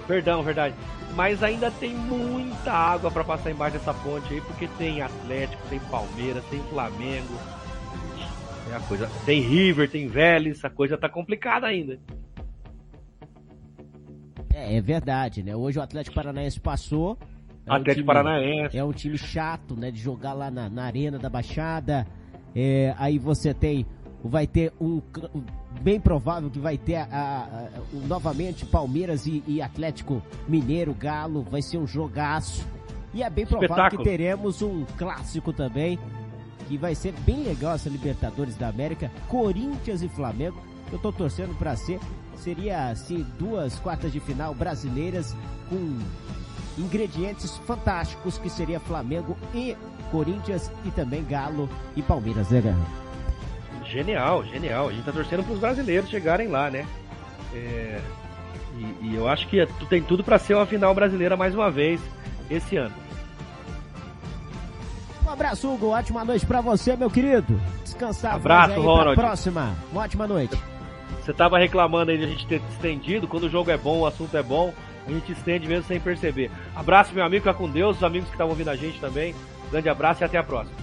[0.08, 0.74] perdão, verdade.
[1.16, 5.80] Mas ainda tem muita água pra passar embaixo dessa ponte aí, porque tem Atlético, tem
[5.80, 7.36] Palmeiras, tem Flamengo.
[8.72, 9.10] É a coisa.
[9.26, 12.00] Tem River, tem Vélez, a coisa tá complicada ainda.
[14.54, 15.56] É, é verdade, né?
[15.56, 17.18] Hoje o Atlético Paranaense passou.
[17.66, 18.78] É um Atlético time- Paranaense.
[18.78, 19.92] É um time chato, né?
[19.92, 22.08] De jogar lá na, na Arena da Baixada.
[22.56, 23.86] É, aí você tem.
[24.24, 25.02] Vai ter um.
[25.82, 30.94] Bem provável que vai ter a, a- a- o- novamente Palmeiras e, e Atlético Mineiro,
[30.94, 31.44] Galo.
[31.44, 32.66] Vai ser um jogaço.
[33.14, 34.04] E é bem provável Espetáculo.
[34.04, 36.00] que teremos um clássico também.
[36.68, 39.12] Que vai ser bem legal essa Libertadores da América.
[39.28, 40.62] Corinthians e Flamengo.
[40.92, 42.00] Eu tô torcendo pra ser.
[42.38, 45.36] Seria assim, duas quartas de final brasileiras
[45.70, 45.98] com
[46.78, 49.76] ingredientes fantásticos que seria Flamengo e
[50.12, 52.86] Corinthians e também Galo e Palmeiras, né, Galo?
[53.86, 54.90] genial, genial.
[54.90, 56.86] A gente tá torcendo pros brasileiros chegarem lá, né?
[57.54, 58.02] É,
[58.78, 61.70] e, e eu acho que é- tem tudo para ser uma final brasileira mais uma
[61.72, 62.02] vez
[62.50, 62.94] esse ano.
[65.26, 65.88] Um abraço, Hugo.
[65.88, 67.60] Ótima noite pra você, meu querido.
[67.84, 68.36] Descansar.
[68.36, 69.16] Abraço, Ronald.
[69.16, 69.76] próxima.
[69.92, 70.56] Uma ótima noite.
[71.22, 74.06] Você tava reclamando aí de a gente ter estendido, quando o jogo é bom, o
[74.06, 74.72] assunto é bom,
[75.08, 76.52] a gente estende mesmo sem perceber.
[76.76, 79.34] Abraço, meu amigo, fica com Deus, os amigos que estavam ouvindo a gente também.
[79.72, 80.78] Grande abraço e até a próxima.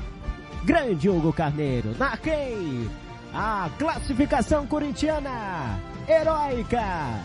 [0.64, 1.94] Grande Hugo Carneiro.
[1.96, 2.88] Narquei
[3.34, 6.84] a classificação corintiana heróica,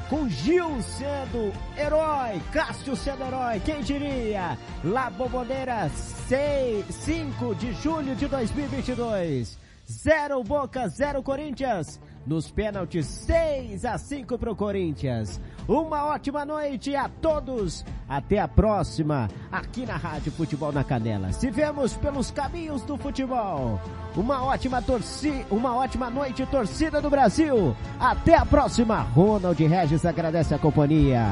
[0.09, 4.57] com Gil sendo herói, Cássio sendo herói, quem diria?
[4.83, 9.57] La Boboneira 6, 5 de julho de 2022.
[9.89, 11.99] Zero Boca, zero Corinthians.
[12.27, 15.39] Nos pênaltis, 6 a 5 pro Corinthians.
[15.65, 17.85] Uma ótima noite a todos.
[18.09, 21.31] Até a próxima, aqui na Rádio Futebol na Canela.
[21.31, 23.79] Se vemos pelos caminhos do futebol.
[24.13, 27.73] Uma ótima torcida, uma ótima noite, torcida do Brasil.
[27.97, 28.99] Até a próxima.
[29.15, 31.23] Ronald Regis agradece a companhia.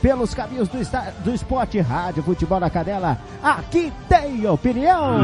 [0.00, 3.18] Pelos caminhos do, esta- do esporte, Rádio Futebol na Canela.
[3.42, 5.18] Aqui tem opinião.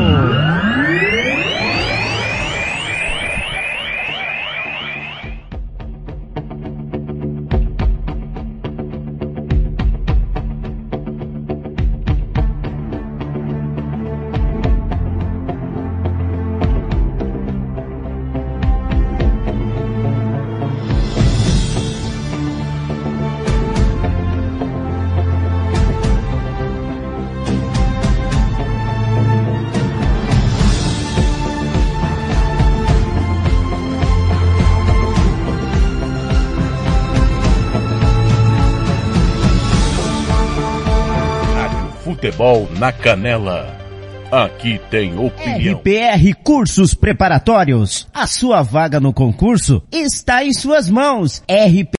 [42.78, 43.86] Na Canela.
[44.30, 45.78] Aqui tem opinião.
[45.78, 48.08] RPR Cursos Preparatórios.
[48.12, 51.42] A sua vaga no concurso está em suas mãos.
[51.48, 51.94] RP